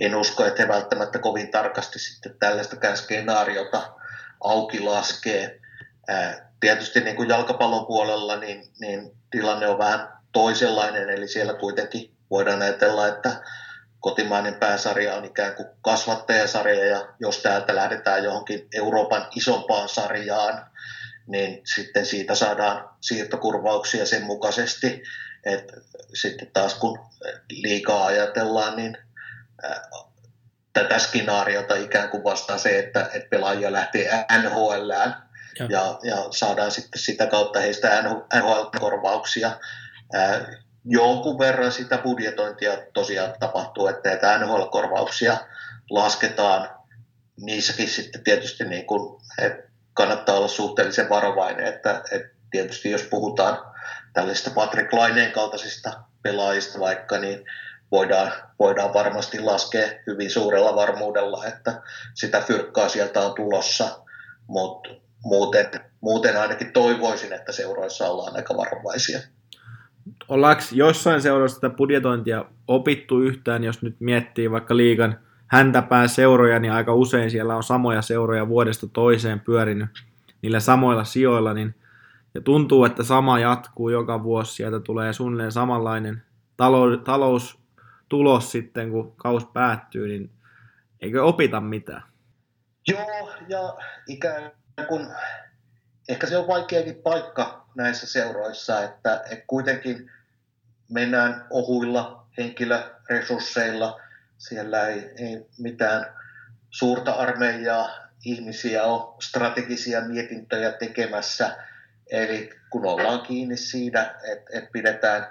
en 0.00 0.14
usko, 0.14 0.44
että 0.44 0.62
he 0.62 0.68
välttämättä 0.68 1.18
kovin 1.18 1.50
tarkasti 1.50 1.98
sitten 1.98 2.38
tällaista 2.38 2.96
skenaariota 2.96 3.94
auki 4.40 4.80
laskee. 4.80 5.60
Tietysti 6.60 7.00
niin 7.00 7.16
kuin 7.16 7.28
jalkapallon 7.28 7.86
puolella 7.86 8.36
niin, 8.36 8.64
niin 8.80 9.10
tilanne 9.30 9.68
on 9.68 9.78
vähän 9.78 10.08
toisenlainen, 10.32 11.10
eli 11.10 11.28
siellä 11.28 11.54
kuitenkin 11.54 12.16
voidaan 12.30 12.62
ajatella, 12.62 13.08
että 13.08 13.32
kotimainen 14.00 14.54
pääsarja 14.54 15.14
on 15.14 15.24
ikään 15.24 15.54
kuin 15.54 15.68
kasvattajasarja, 15.82 16.84
ja 16.84 17.08
jos 17.20 17.38
täältä 17.38 17.74
lähdetään 17.74 18.24
johonkin 18.24 18.68
Euroopan 18.74 19.26
isompaan 19.36 19.88
sarjaan, 19.88 20.67
niin 21.28 21.60
sitten 21.74 22.06
siitä 22.06 22.34
saadaan 22.34 22.88
siirtokurvauksia 23.00 24.06
sen 24.06 24.22
mukaisesti. 24.22 25.02
Et 25.44 25.72
sitten 26.14 26.50
taas 26.52 26.74
kun 26.74 26.98
liikaa 27.50 28.06
ajatellaan, 28.06 28.76
niin 28.76 28.98
tätä 30.72 30.98
skenaariota 30.98 31.76
ikään 31.76 32.08
kuin 32.08 32.24
vastaa 32.24 32.58
se, 32.58 32.78
että, 32.78 33.10
että 33.14 33.28
pelaajia 33.30 33.72
lähtee 33.72 34.26
NHLään, 34.42 35.28
ja. 35.58 35.66
Ja, 35.70 35.98
ja 36.02 36.16
saadaan 36.30 36.70
sitten 36.70 37.00
sitä 37.00 37.26
kautta 37.26 37.60
heistä 37.60 38.02
NHL-korvauksia. 38.02 39.50
jonkun 40.84 41.38
verran 41.38 41.72
sitä 41.72 41.98
budjetointia 41.98 42.72
tosiaan 42.94 43.34
tapahtuu, 43.40 43.86
että 43.86 44.08
näitä 44.08 44.38
NHL-korvauksia 44.38 45.36
lasketaan. 45.90 46.70
Niissäkin 47.40 47.88
sitten 47.88 48.24
tietysti 48.24 48.64
niin 48.64 48.86
kuin, 48.86 49.22
että 49.38 49.67
kannattaa 49.98 50.36
olla 50.36 50.48
suhteellisen 50.48 51.08
varovainen, 51.08 51.66
että, 51.66 52.02
että 52.12 52.28
tietysti 52.50 52.90
jos 52.90 53.02
puhutaan 53.02 53.58
tällaisista 54.12 54.50
Patrick 54.50 54.92
Laineen 54.92 55.32
kaltaisista 55.32 55.92
pelaajista 56.22 56.80
vaikka, 56.80 57.18
niin 57.18 57.44
voidaan, 57.90 58.32
voidaan 58.58 58.94
varmasti 58.94 59.40
laskea 59.40 59.88
hyvin 60.06 60.30
suurella 60.30 60.76
varmuudella, 60.76 61.46
että 61.46 61.82
sitä 62.14 62.40
fyrkkaa 62.40 62.88
sieltä 62.88 63.20
on 63.20 63.34
tulossa, 63.34 64.00
mutta 64.46 64.90
muuten, 65.24 65.66
muuten 66.00 66.36
ainakin 66.36 66.72
toivoisin, 66.72 67.32
että 67.32 67.52
seuroissa 67.52 68.08
ollaan 68.08 68.36
aika 68.36 68.56
varovaisia. 68.56 69.20
Ollaanko 70.28 70.62
jossain 70.72 71.22
seuroissa 71.22 71.54
sitä 71.54 71.70
budjetointia 71.70 72.44
opittu 72.68 73.20
yhtään, 73.20 73.64
jos 73.64 73.82
nyt 73.82 73.96
miettii 74.00 74.50
vaikka 74.50 74.76
liigan 74.76 75.27
häntäpää 75.48 76.08
seuroja, 76.08 76.58
niin 76.58 76.72
aika 76.72 76.94
usein 76.94 77.30
siellä 77.30 77.56
on 77.56 77.62
samoja 77.62 78.02
seuroja 78.02 78.48
vuodesta 78.48 78.86
toiseen 78.86 79.40
pyörinyt 79.40 79.90
niillä 80.42 80.60
samoilla 80.60 81.04
sijoilla, 81.04 81.54
niin 81.54 81.74
ja 82.34 82.40
tuntuu, 82.40 82.84
että 82.84 83.02
sama 83.02 83.38
jatkuu 83.38 83.88
joka 83.88 84.22
vuosi, 84.22 84.54
sieltä 84.54 84.80
tulee 84.80 85.12
suunnilleen 85.12 85.52
samanlainen 85.52 86.22
talous, 86.56 87.00
taloustulos 87.04 88.52
sitten, 88.52 88.90
kun 88.90 89.16
kaus 89.16 89.44
päättyy, 89.44 90.08
niin 90.08 90.30
eikö 91.00 91.24
opita 91.24 91.60
mitään? 91.60 92.02
Joo, 92.88 93.30
ja 93.48 93.76
ikään 94.06 94.50
kuin, 94.88 95.06
ehkä 96.08 96.26
se 96.26 96.38
on 96.38 96.48
vaikeakin 96.48 96.94
paikka 96.94 97.66
näissä 97.74 98.06
seuroissa, 98.06 98.84
että, 98.84 99.22
että 99.30 99.44
kuitenkin 99.46 100.10
mennään 100.90 101.46
ohuilla 101.50 102.26
henkilöresursseilla, 102.38 104.00
siellä 104.38 104.86
ei, 104.86 105.10
ei 105.16 105.46
mitään 105.58 106.06
suurta 106.70 107.12
armeijaa 107.12 107.90
ihmisiä 108.24 108.84
ole 108.84 109.14
strategisia 109.22 110.00
mietintöjä 110.00 110.72
tekemässä, 110.72 111.56
Eli 112.10 112.50
kun 112.70 112.86
ollaan 112.86 113.22
kiinni 113.22 113.56
siinä, 113.56 114.14
että, 114.32 114.58
että 114.58 114.70
pidetään 114.72 115.26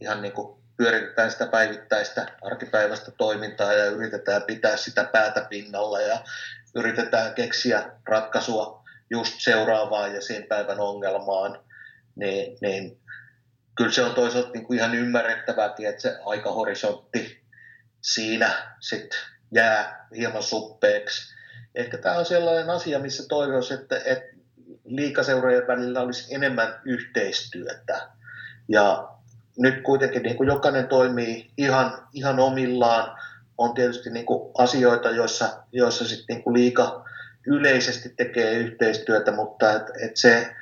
ihan 0.00 0.22
niin 0.22 0.32
kuin 0.32 0.60
pyöritetään 0.76 1.30
sitä 1.30 1.46
päivittäistä 1.46 2.26
arkipäiväistä 2.42 3.10
toimintaa 3.10 3.72
ja 3.72 3.84
yritetään 3.84 4.42
pitää 4.42 4.76
sitä 4.76 5.04
päätä 5.04 5.46
pinnalla 5.50 6.00
ja 6.00 6.18
yritetään 6.74 7.34
keksiä 7.34 7.92
ratkaisua 8.08 8.84
just 9.10 9.34
seuraavaan 9.38 10.14
ja 10.14 10.20
sen 10.20 10.42
päivän 10.42 10.80
ongelmaan, 10.80 11.64
niin, 12.16 12.58
niin 12.60 13.00
kyllä 13.76 13.92
se 13.92 14.02
on 14.02 14.14
toisaalta 14.14 14.50
niin 14.50 14.66
kuin 14.66 14.78
ihan 14.78 14.94
ymmärrettävääkin, 14.94 15.88
että 15.88 16.02
se 16.02 16.18
aikahorisontti 16.24 17.39
siinä 18.02 18.76
sitten 18.80 19.18
jää 19.54 20.08
hieman 20.16 20.42
suppeeksi. 20.42 21.34
Ehkä 21.74 21.98
tämä 21.98 22.18
on 22.18 22.24
sellainen 22.24 22.70
asia, 22.70 22.98
missä 22.98 23.22
toivoisin, 23.28 23.78
että, 23.78 24.00
että 24.04 24.36
liikaseurojen 24.84 25.66
välillä 25.66 26.00
olisi 26.00 26.34
enemmän 26.34 26.80
yhteistyötä. 26.84 28.08
Ja 28.68 29.08
nyt 29.58 29.82
kuitenkin 29.82 30.22
niin 30.22 30.36
kuin 30.36 30.46
jokainen 30.46 30.88
toimii 30.88 31.50
ihan, 31.56 32.08
ihan 32.12 32.38
omillaan. 32.38 33.18
On 33.58 33.74
tietysti 33.74 34.10
niin 34.10 34.26
kuin 34.26 34.50
asioita, 34.58 35.10
joissa, 35.10 35.62
joissa 35.72 36.08
sit 36.08 36.24
niin 36.28 36.42
kuin 36.42 36.54
liika 36.54 37.04
yleisesti 37.46 38.08
tekee 38.08 38.54
yhteistyötä, 38.54 39.32
mutta 39.32 39.72
et, 39.72 39.82
et 40.02 40.16
se, 40.16 40.54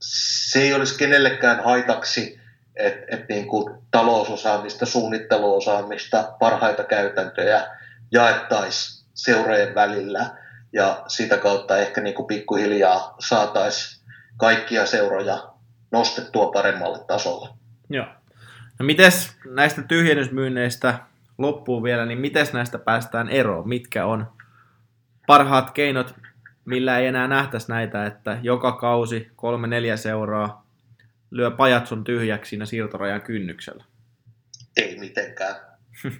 se 0.00 0.60
ei 0.60 0.74
olisi 0.74 0.98
kenellekään 0.98 1.64
haitaksi, 1.64 2.41
että 2.76 3.16
et 3.16 3.28
niin 3.28 3.48
kuin 3.48 3.74
talousosaamista, 3.90 4.86
suunnitteluosaamista, 4.86 6.32
parhaita 6.38 6.84
käytäntöjä 6.84 7.66
jaettaisiin 8.12 9.08
seurojen 9.14 9.74
välillä 9.74 10.30
ja 10.72 11.02
sitä 11.08 11.36
kautta 11.36 11.78
ehkä 11.78 12.00
niin 12.00 12.14
kuin 12.14 12.26
pikkuhiljaa 12.26 13.14
saataisiin 13.18 14.02
kaikkia 14.36 14.86
seuroja 14.86 15.48
nostettua 15.90 16.50
paremmalle 16.52 16.98
tasolle. 17.06 17.48
Joo. 17.90 18.06
No 18.78 18.86
mites 18.86 19.36
näistä 19.46 19.82
tyhjennysmyynneistä 19.82 20.98
loppuu 21.38 21.82
vielä, 21.82 22.06
niin 22.06 22.18
miten 22.18 22.46
näistä 22.52 22.78
päästään 22.78 23.28
eroon? 23.28 23.68
Mitkä 23.68 24.06
on 24.06 24.26
parhaat 25.26 25.70
keinot, 25.70 26.14
millä 26.64 26.98
ei 26.98 27.06
enää 27.06 27.28
nähtäisi 27.28 27.68
näitä, 27.68 28.06
että 28.06 28.38
joka 28.42 28.72
kausi 28.72 29.30
kolme 29.36 29.66
neljä 29.66 29.96
seuraa 29.96 30.61
lyö 31.32 31.50
pajatson 31.50 32.04
tyhjäksi 32.04 32.48
siinä 32.48 32.66
siirtorajan 32.66 33.22
kynnyksellä? 33.22 33.84
Ei 34.76 34.98
mitenkään. 34.98 35.56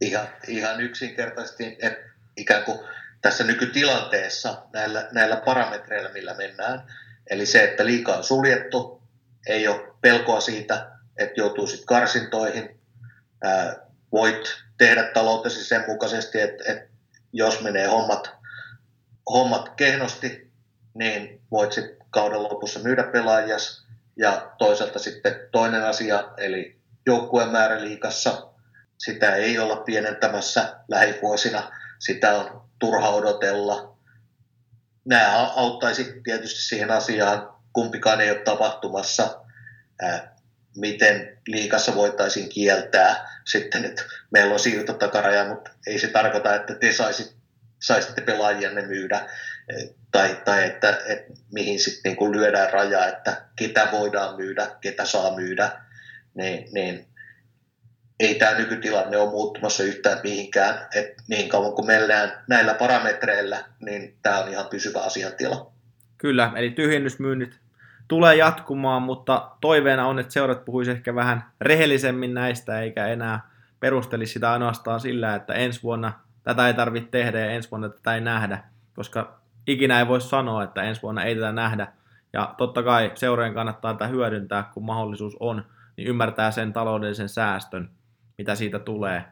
ihan, 0.00 0.28
ihan 0.48 0.80
yksinkertaisesti, 0.80 1.76
että 1.82 2.10
ikään 2.36 2.64
kuin 2.64 2.78
tässä 3.22 3.44
nykytilanteessa 3.44 4.62
näillä, 4.72 5.08
näillä 5.12 5.36
parametreilla, 5.36 6.08
millä 6.08 6.34
mennään. 6.34 6.82
Eli 7.30 7.46
se, 7.46 7.64
että 7.64 7.86
liikaa 7.86 8.16
on 8.16 8.24
suljettu, 8.24 9.02
ei 9.46 9.68
ole 9.68 9.92
pelkoa 10.00 10.40
siitä, 10.40 10.90
että 11.18 11.40
joutuu 11.40 11.66
sitten 11.66 11.86
karsintoihin. 11.86 12.80
Ää, 13.44 13.76
voit 14.12 14.56
tehdä 14.78 15.04
taloutesi 15.14 15.64
sen 15.64 15.84
mukaisesti, 15.86 16.40
että, 16.40 16.64
että 16.72 16.88
jos 17.32 17.60
menee 17.60 17.86
hommat, 17.86 18.30
hommat 19.30 19.68
kehnosti, 19.76 20.50
niin 20.94 21.40
voit 21.50 21.72
sitten 21.72 21.97
kauden 22.10 22.42
lopussa 22.42 22.80
myydä 22.80 23.02
pelaajas. 23.02 23.86
Ja 24.16 24.52
toisaalta 24.58 24.98
sitten 24.98 25.34
toinen 25.52 25.84
asia, 25.84 26.28
eli 26.36 26.80
joukkueen 27.06 27.48
määrä 27.48 27.80
liikassa, 27.80 28.48
sitä 28.98 29.34
ei 29.34 29.58
olla 29.58 29.76
pienentämässä 29.76 30.76
lähivuosina. 30.88 31.70
Sitä 31.98 32.34
on 32.34 32.68
turha 32.78 33.08
odotella. 33.08 33.98
Nämä 35.04 35.52
auttaisi 35.56 36.20
tietysti 36.24 36.60
siihen 36.60 36.90
asiaan, 36.90 37.54
kumpikaan 37.72 38.20
ei 38.20 38.30
ole 38.30 38.38
tapahtumassa, 38.38 39.40
miten 40.76 41.38
liikassa 41.46 41.94
voitaisiin 41.94 42.48
kieltää 42.48 43.28
sitten, 43.46 43.84
että 43.84 44.02
meillä 44.30 44.52
on 44.52 44.58
siirtotakaraja, 44.58 45.48
mutta 45.48 45.70
ei 45.86 45.98
se 45.98 46.08
tarkoita, 46.08 46.54
että 46.54 46.74
te 46.74 46.92
saisit, 46.92 47.36
saisitte 47.80 48.20
pelaajianne 48.20 48.82
myydä, 48.82 49.20
tai, 50.12 50.36
tai 50.44 50.64
että, 50.64 50.98
että 51.06 51.32
mihin 51.52 51.78
sitten 51.78 52.16
niin 52.20 52.32
lyödään 52.32 52.72
raja, 52.72 53.06
että 53.06 53.42
ketä 53.56 53.88
voidaan 53.92 54.36
myydä, 54.36 54.66
ketä 54.80 55.04
saa 55.04 55.36
myydä, 55.36 55.70
niin, 56.34 56.68
niin 56.72 57.06
ei 58.20 58.34
tämä 58.34 58.58
nykytilanne 58.58 59.16
ole 59.16 59.30
muuttumassa 59.30 59.82
yhtään 59.82 60.18
mihinkään. 60.22 60.86
Et 60.94 61.14
niin 61.28 61.48
kauan 61.48 61.72
kuin 61.72 61.86
mennään 61.86 62.44
näillä 62.48 62.74
parametreillä, 62.74 63.64
niin 63.80 64.18
tämä 64.22 64.38
on 64.38 64.48
ihan 64.48 64.66
pysyvä 64.66 65.00
asiantila. 65.00 65.72
Kyllä, 66.18 66.52
eli 66.56 66.70
tyhjennysmyynnit 66.70 67.58
tulee 68.08 68.36
jatkumaan, 68.36 69.02
mutta 69.02 69.50
toiveena 69.60 70.06
on, 70.06 70.18
että 70.18 70.32
seurat 70.32 70.64
puhuisi 70.64 70.90
ehkä 70.90 71.14
vähän 71.14 71.44
rehellisemmin 71.60 72.34
näistä, 72.34 72.80
eikä 72.80 73.06
enää 73.06 73.40
perustelisi 73.80 74.32
sitä 74.32 74.52
ainoastaan 74.52 75.00
sillä, 75.00 75.34
että 75.34 75.54
ensi 75.54 75.82
vuonna 75.82 76.12
tätä 76.48 76.66
ei 76.66 76.74
tarvitse 76.74 77.10
tehdä 77.10 77.40
ja 77.40 77.50
ensi 77.50 77.70
vuonna 77.70 77.88
tätä 77.88 78.14
ei 78.14 78.20
nähdä, 78.20 78.64
koska 78.96 79.40
ikinä 79.66 79.98
ei 79.98 80.08
voi 80.08 80.20
sanoa, 80.20 80.64
että 80.64 80.82
ensi 80.82 81.02
vuonna 81.02 81.24
ei 81.24 81.34
tätä 81.34 81.52
nähdä. 81.52 81.92
Ja 82.32 82.54
totta 82.58 82.82
kai 82.82 83.12
seurojen 83.14 83.54
kannattaa 83.54 83.92
tätä 83.94 84.06
hyödyntää, 84.06 84.70
kun 84.74 84.84
mahdollisuus 84.84 85.36
on, 85.40 85.64
niin 85.96 86.08
ymmärtää 86.08 86.50
sen 86.50 86.72
taloudellisen 86.72 87.28
säästön, 87.28 87.90
mitä 88.38 88.54
siitä 88.54 88.78
tulee, 88.78 89.24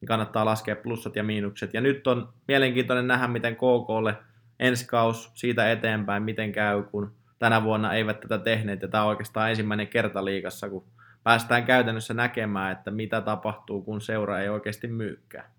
niin 0.00 0.06
kannattaa 0.06 0.44
laskea 0.44 0.76
plussat 0.76 1.16
ja 1.16 1.22
miinukset. 1.22 1.74
Ja 1.74 1.80
nyt 1.80 2.06
on 2.06 2.32
mielenkiintoinen 2.48 3.06
nähdä, 3.06 3.28
miten 3.28 3.56
KKlle 3.56 4.16
ensi 4.60 4.86
kaus 4.86 5.32
siitä 5.34 5.70
eteenpäin, 5.70 6.22
miten 6.22 6.52
käy, 6.52 6.82
kun 6.82 7.14
tänä 7.38 7.62
vuonna 7.62 7.94
eivät 7.94 8.20
tätä 8.20 8.38
tehneet. 8.38 8.82
Ja 8.82 8.88
tämä 8.88 9.02
on 9.02 9.08
oikeastaan 9.08 9.50
ensimmäinen 9.50 9.88
kerta 9.88 10.24
liikassa, 10.24 10.68
kun 10.68 10.84
päästään 11.22 11.64
käytännössä 11.64 12.14
näkemään, 12.14 12.72
että 12.72 12.90
mitä 12.90 13.20
tapahtuu, 13.20 13.82
kun 13.82 14.00
seura 14.00 14.40
ei 14.40 14.48
oikeasti 14.48 14.86
myykkää. 14.86 15.53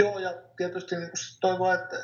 Joo, 0.00 0.18
ja 0.18 0.34
tietysti 0.56 0.96
niin 0.96 1.10
toivoa, 1.40 1.74
että 1.74 1.96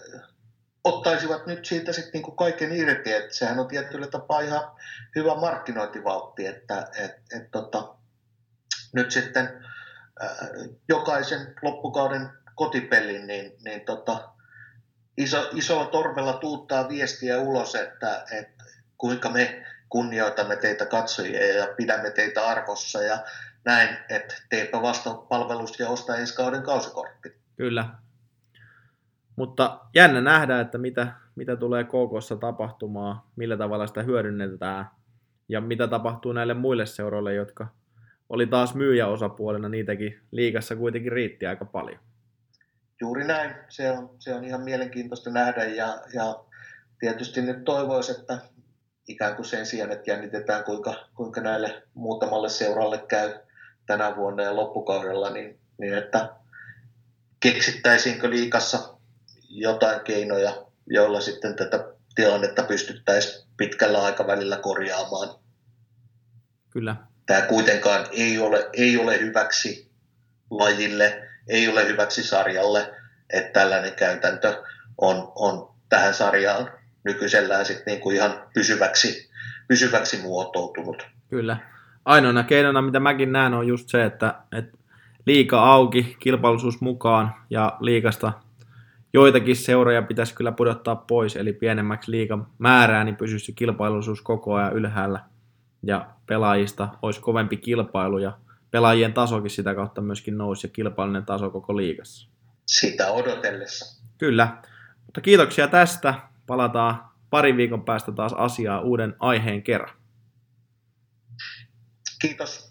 ottaisivat 0.85 1.47
nyt 1.47 1.65
siitä 1.65 1.93
sitten 1.93 2.13
niin 2.13 2.23
kuin 2.23 2.37
kaiken 2.37 2.73
irti, 2.73 3.13
että 3.13 3.35
sehän 3.35 3.59
on 3.59 3.69
tietyllä 3.69 4.07
tapaa 4.07 4.41
ihan 4.41 4.71
hyvä 5.17 5.35
markkinointivaltti, 5.35 6.47
että 6.47 6.89
et, 6.99 7.17
et, 7.33 7.51
tota, 7.51 7.95
nyt 8.93 9.11
sitten 9.11 9.65
Äh, 10.23 10.49
jokaisen 10.89 11.55
loppukauden 11.63 12.29
kotipelin, 12.55 13.27
niin, 13.27 13.53
niin 13.65 13.81
tota, 13.81 14.29
iso, 15.17 15.51
isolla 15.55 15.87
torvella 15.87 16.33
tuuttaa 16.33 16.89
viestiä 16.89 17.41
ulos, 17.41 17.75
että, 17.75 18.25
että 18.31 18.65
kuinka 18.99 19.29
me 19.29 19.65
kunnioitamme 19.89 20.57
teitä 20.57 20.87
katsojia 20.87 21.57
ja 21.57 21.67
pidämme 21.77 22.11
teitä 22.11 22.47
arvossa 22.47 23.03
ja 23.03 23.19
näin, 23.65 23.99
että 24.09 24.35
teepä 24.49 24.83
vasta 24.83 25.15
palvelus 25.15 25.79
ja 25.79 25.89
osta 25.89 26.17
ensi 26.17 26.35
kauden 26.35 26.63
kausikortti. 26.63 27.46
Kyllä. 27.57 27.89
Mutta 29.37 29.81
jännä 29.95 30.21
nähdä, 30.21 30.61
että 30.61 30.79
mitä, 30.79 31.13
mitä 31.37 31.57
tulee 31.57 31.85
KKssa 31.85 32.37
tapahtumaan, 32.37 33.21
millä 33.37 33.57
tavalla 33.57 33.87
sitä 33.87 34.03
hyödynnetään 34.03 34.87
ja 35.49 35.61
mitä 35.61 35.89
tapahtuu 35.89 36.33
näille 36.33 36.55
muille 36.55 36.87
seuroille, 36.87 37.35
jotka 37.35 37.67
oli 38.29 38.47
taas 38.47 38.75
myyjäosapuolena, 38.75 39.69
niitäkin 39.69 40.21
liikassa 40.31 40.77
kuitenkin 40.77 41.13
riitti 41.13 41.47
aika 41.47 41.65
paljon. 41.65 41.99
Juuri 43.01 43.25
näin, 43.25 43.55
se 43.69 43.91
on, 43.91 44.11
se 44.19 44.35
on 44.35 44.45
ihan 44.45 44.61
mielenkiintoista 44.61 45.31
nähdä 45.31 45.65
ja, 45.65 46.03
ja 46.15 46.45
tietysti 46.99 47.43
nyt 47.43 47.65
toivoisi, 47.65 48.13
että 48.13 48.39
ikään 49.09 49.37
kuin 49.37 49.47
sen 49.47 49.67
sijaan, 49.67 49.93
että 49.93 50.11
jännitetään 50.11 50.65
kuinka, 50.65 50.95
kuinka 51.15 51.41
näille 51.41 51.83
muutamalle 51.95 52.49
seuralle 52.49 52.99
käy 53.09 53.35
tänä 53.87 54.17
vuonna 54.17 54.43
ja 54.43 54.57
loppukaudella, 54.57 55.31
niin, 55.31 55.59
niin 55.79 55.95
että 55.95 56.29
keksittäisiinkö 57.41 58.31
liikassa 58.31 58.99
jotain 59.49 60.01
keinoja, 60.01 60.67
joilla 60.87 61.21
sitten 61.21 61.57
tätä 61.57 61.85
tilannetta 62.15 62.63
pystyttäisiin 62.63 63.47
pitkällä 63.57 64.05
aikavälillä 64.05 64.57
korjaamaan. 64.57 65.29
Kyllä. 66.71 66.97
Tämä 67.27 67.43
kuitenkaan 67.43 68.07
ei 68.13 68.39
ole, 68.39 68.71
ei 68.73 68.97
ole 68.97 69.21
hyväksi 69.21 69.91
lajille, 70.51 71.29
ei 71.49 71.69
ole 71.69 71.89
hyväksi 71.89 72.23
sarjalle, 72.23 72.95
että 73.33 73.61
tällainen 73.61 73.93
käytäntö 73.93 74.63
on, 74.99 75.33
on 75.35 75.75
tähän 75.89 76.15
sarjaan 76.15 76.71
nykyisellään 77.05 77.67
sit 77.67 77.83
niin 77.87 78.01
kuin 78.01 78.17
ihan 78.17 78.43
pysyväksi, 78.55 79.31
pysyväksi 79.69 80.17
muotoutunut. 80.17 81.07
Kyllä. 81.31 81.57
Ainoana 82.05 82.43
keinona, 82.43 82.83
mitä 82.83 83.01
mäkin 83.01 83.33
näen, 83.33 83.55
on 83.55 83.67
just 83.67 83.89
se, 83.89 84.05
että, 84.05 84.35
että 84.53 84.79
liika 85.27 85.63
auki, 85.73 86.17
kilpailuisuus 86.19 86.81
mukaan 86.81 87.35
ja 87.51 87.77
liikasta 87.81 88.33
joitakin 89.13 89.57
seuroja 89.57 90.03
pitäisi 90.03 90.35
kyllä 90.35 90.53
pudottaa 90.53 90.97
pois, 90.97 91.37
eli 91.37 91.53
pienemmäksi 91.53 92.11
liikan 92.11 92.47
määrää, 92.59 93.05
niin 93.05 93.17
pysyisi 93.17 93.53
kilpailuisuus 93.53 94.23
koko 94.23 94.55
ajan 94.55 94.73
ylhäällä 94.73 95.21
ja 95.83 96.07
pelaajista 96.27 96.89
olisi 97.03 97.21
kovempi 97.21 97.57
kilpailu 97.57 98.19
ja 98.19 98.39
pelaajien 98.71 99.13
tasokin 99.13 99.51
sitä 99.51 99.75
kautta 99.75 100.01
myöskin 100.01 100.39
nousi 100.39 100.67
ja 100.67 100.73
kilpailinen 100.73 101.25
taso 101.25 101.51
koko 101.51 101.77
liigassa. 101.77 102.29
Sitä 102.67 103.11
odotellessa. 103.11 104.03
Kyllä, 104.19 104.63
mutta 105.07 105.21
kiitoksia 105.21 105.69
tästä. 105.69 106.15
Palataan 106.47 107.05
parin 107.31 107.57
viikon 107.57 107.85
päästä 107.85 108.13
taas 108.13 108.33
asiaa 108.33 108.81
uuden 108.81 109.17
aiheen 109.19 109.63
kerran. 109.63 109.97
Kiitos. 112.21 112.66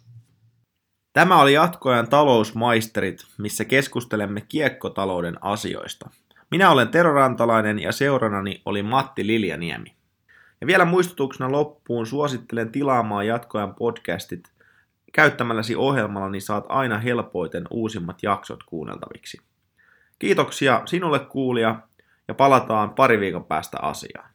Tämä 1.16 1.42
oli 1.42 1.54
jatkoajan 1.54 2.08
talousmaisterit, 2.10 3.26
missä 3.38 3.66
keskustelemme 3.66 4.42
kiekkotalouden 4.42 5.44
asioista. 5.44 6.10
Minä 6.52 6.70
olen 6.72 6.88
Tero 6.88 7.14
Rantalainen 7.14 7.80
ja 7.80 7.92
seuranani 7.92 8.62
oli 8.66 8.84
Matti 8.84 9.28
Liljaniemi. 9.28 9.96
Ja 10.62 10.68
vielä 10.68 10.86
muistutuksena 10.86 11.52
loppuun 11.52 12.08
suosittelen 12.08 12.72
tilaamaan 12.72 13.28
jatkoajan 13.28 13.76
podcastit. 13.76 14.52
Käyttämälläsi 15.14 15.76
ohjelmalla 15.76 16.30
niin 16.30 16.42
saat 16.42 16.66
aina 16.70 16.98
helpoiten 16.98 17.64
uusimmat 17.70 18.24
jaksot 18.24 18.64
kuunneltaviksi. 18.64 19.38
Kiitoksia 20.20 20.82
sinulle 20.86 21.20
kuulija 21.20 21.80
ja 22.28 22.34
palataan 22.34 22.90
pari 22.90 23.20
viikon 23.20 23.46
päästä 23.46 23.78
asiaan. 23.82 24.35